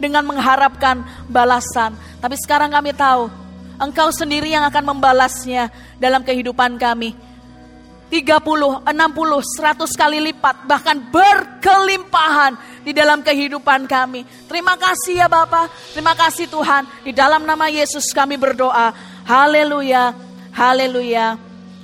dengan 0.00 0.24
mengharapkan 0.24 1.04
balasan. 1.28 1.96
Tapi 2.20 2.36
sekarang 2.40 2.72
kami 2.72 2.92
tahu, 2.96 3.28
Engkau 3.80 4.12
sendiri 4.12 4.52
yang 4.52 4.64
akan 4.68 4.92
membalasnya 4.92 5.72
dalam 5.96 6.20
kehidupan 6.20 6.76
kami. 6.76 7.16
30, 8.10 8.82
60, 8.84 8.90
100 8.90 9.86
kali 9.94 10.18
lipat, 10.18 10.66
bahkan 10.66 10.98
berkelimpahan 10.98 12.58
di 12.82 12.90
dalam 12.90 13.22
kehidupan 13.22 13.86
kami. 13.86 14.26
Terima 14.50 14.74
kasih 14.74 15.24
ya 15.24 15.28
Bapak, 15.30 15.70
terima 15.94 16.18
kasih 16.18 16.50
Tuhan. 16.50 16.90
Di 17.06 17.14
dalam 17.14 17.46
nama 17.46 17.70
Yesus 17.70 18.10
kami 18.10 18.34
berdoa. 18.34 18.90
Haleluya, 19.24 20.10
haleluya. 20.60 21.40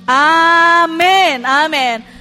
Amin, 0.07 1.41
amin. 1.43 2.16